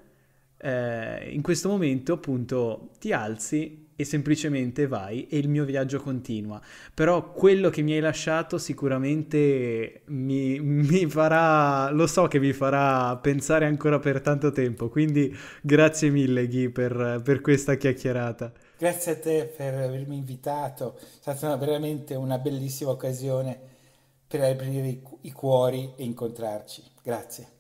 eh, 0.56 1.30
in 1.30 1.42
questo 1.42 1.68
momento 1.68 2.14
appunto 2.14 2.90
ti 2.98 3.12
alzi 3.12 3.88
e 3.94 4.04
semplicemente 4.04 4.86
vai 4.86 5.26
e 5.28 5.36
il 5.36 5.50
mio 5.50 5.66
viaggio 5.66 6.00
continua. 6.00 6.58
Però 6.94 7.30
quello 7.32 7.68
che 7.68 7.82
mi 7.82 7.92
hai 7.92 8.00
lasciato 8.00 8.56
sicuramente 8.56 10.00
mi, 10.06 10.58
mi, 10.60 11.06
farà, 11.08 11.90
lo 11.90 12.06
so 12.06 12.26
che 12.26 12.38
mi 12.38 12.54
farà 12.54 13.14
pensare 13.18 13.66
ancora 13.66 13.98
per 13.98 14.22
tanto 14.22 14.50
tempo, 14.50 14.88
quindi 14.88 15.34
grazie 15.60 16.08
mille 16.08 16.48
Ghi 16.48 16.70
per, 16.70 17.20
per 17.22 17.42
questa 17.42 17.74
chiacchierata. 17.74 18.61
Grazie 18.82 19.12
a 19.12 19.16
te 19.20 19.44
per 19.44 19.74
avermi 19.74 20.16
invitato, 20.16 20.96
è 20.98 21.02
stata 21.20 21.46
una, 21.46 21.54
veramente 21.54 22.16
una 22.16 22.38
bellissima 22.38 22.90
occasione 22.90 23.56
per 24.26 24.40
aprire 24.40 24.88
i, 24.88 25.00
i 25.20 25.30
cuori 25.30 25.92
e 25.94 26.02
incontrarci. 26.02 26.82
Grazie. 27.00 27.51